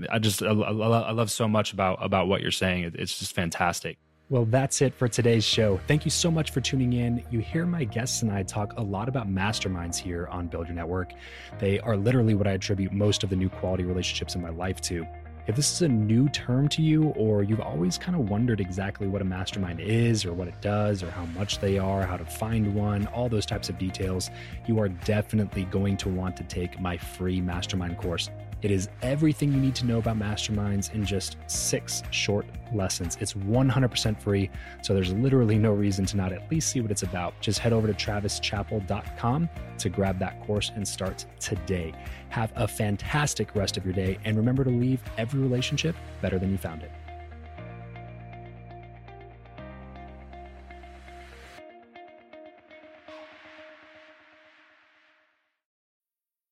I 0.09 0.19
just 0.19 0.41
I, 0.41 0.47
I, 0.47 1.11
love 1.11 1.31
so 1.31 1.47
much 1.47 1.73
about 1.73 2.03
about 2.03 2.27
what 2.27 2.41
you're 2.41 2.51
saying. 2.51 2.91
It's 2.95 3.19
just 3.19 3.33
fantastic. 3.33 3.97
Well, 4.27 4.45
that's 4.45 4.81
it 4.81 4.95
for 4.95 5.07
today's 5.07 5.43
show. 5.43 5.79
Thank 5.87 6.03
you 6.03 6.09
so 6.09 6.31
much 6.31 6.49
for 6.49 6.59
tuning 6.59 6.93
in. 6.93 7.23
You 7.29 7.41
hear 7.41 7.67
my 7.67 7.83
guests 7.83 8.23
and 8.23 8.31
I 8.31 8.41
talk 8.41 8.73
a 8.75 8.81
lot 8.81 9.07
about 9.07 9.29
masterminds 9.29 9.97
here 9.97 10.27
on 10.31 10.47
Build 10.47 10.65
Your 10.65 10.75
Network. 10.75 11.13
They 11.59 11.79
are 11.81 11.95
literally 11.95 12.33
what 12.33 12.47
I 12.47 12.53
attribute 12.53 12.91
most 12.91 13.23
of 13.23 13.29
the 13.29 13.35
new 13.35 13.49
quality 13.49 13.83
relationships 13.83 14.33
in 14.33 14.41
my 14.41 14.49
life 14.49 14.81
to. 14.81 15.05
If 15.47 15.55
this 15.55 15.71
is 15.71 15.83
a 15.83 15.87
new 15.87 16.27
term 16.29 16.67
to 16.69 16.81
you, 16.81 17.09
or 17.09 17.43
you've 17.43 17.59
always 17.59 17.99
kind 17.99 18.15
of 18.17 18.31
wondered 18.31 18.59
exactly 18.59 19.07
what 19.07 19.21
a 19.21 19.25
mastermind 19.25 19.79
is, 19.79 20.25
or 20.25 20.33
what 20.33 20.47
it 20.47 20.59
does, 20.59 21.03
or 21.03 21.11
how 21.11 21.25
much 21.25 21.59
they 21.59 21.77
are, 21.77 22.01
how 22.03 22.17
to 22.17 22.25
find 22.25 22.73
one, 22.73 23.05
all 23.07 23.29
those 23.29 23.45
types 23.45 23.69
of 23.69 23.77
details, 23.77 24.31
you 24.65 24.79
are 24.79 24.89
definitely 24.89 25.65
going 25.65 25.97
to 25.97 26.09
want 26.09 26.35
to 26.37 26.43
take 26.45 26.79
my 26.79 26.97
free 26.97 27.41
mastermind 27.41 27.99
course. 27.99 28.31
It 28.65 28.71
is 28.71 28.89
everything 29.03 29.53
you 29.53 29.59
need 29.59 29.75
to 29.75 29.85
know 29.85 29.99
about 29.99 30.17
masterminds 30.17 30.91
in 30.91 31.05
just 31.05 31.37
six 31.45 32.01
short 32.09 32.47
lessons. 32.73 33.15
It's 33.21 33.33
100% 33.33 34.19
free, 34.19 34.49
so 34.81 34.95
there's 34.95 35.13
literally 35.13 35.59
no 35.59 35.71
reason 35.71 36.03
to 36.07 36.17
not 36.17 36.33
at 36.33 36.49
least 36.49 36.71
see 36.71 36.81
what 36.81 36.89
it's 36.89 37.03
about. 37.03 37.39
Just 37.41 37.59
head 37.59 37.73
over 37.73 37.85
to 37.85 37.93
travischappell.com 37.93 39.49
to 39.77 39.89
grab 39.89 40.17
that 40.17 40.43
course 40.47 40.71
and 40.73 40.87
start 40.87 41.27
today. 41.39 41.93
Have 42.29 42.53
a 42.55 42.67
fantastic 42.67 43.53
rest 43.53 43.77
of 43.77 43.85
your 43.85 43.93
day, 43.93 44.17
and 44.25 44.35
remember 44.35 44.63
to 44.63 44.71
leave 44.71 44.99
every 45.19 45.41
relationship 45.41 45.95
better 46.19 46.39
than 46.39 46.49
you 46.49 46.57
found 46.57 46.81
it. 46.81 46.91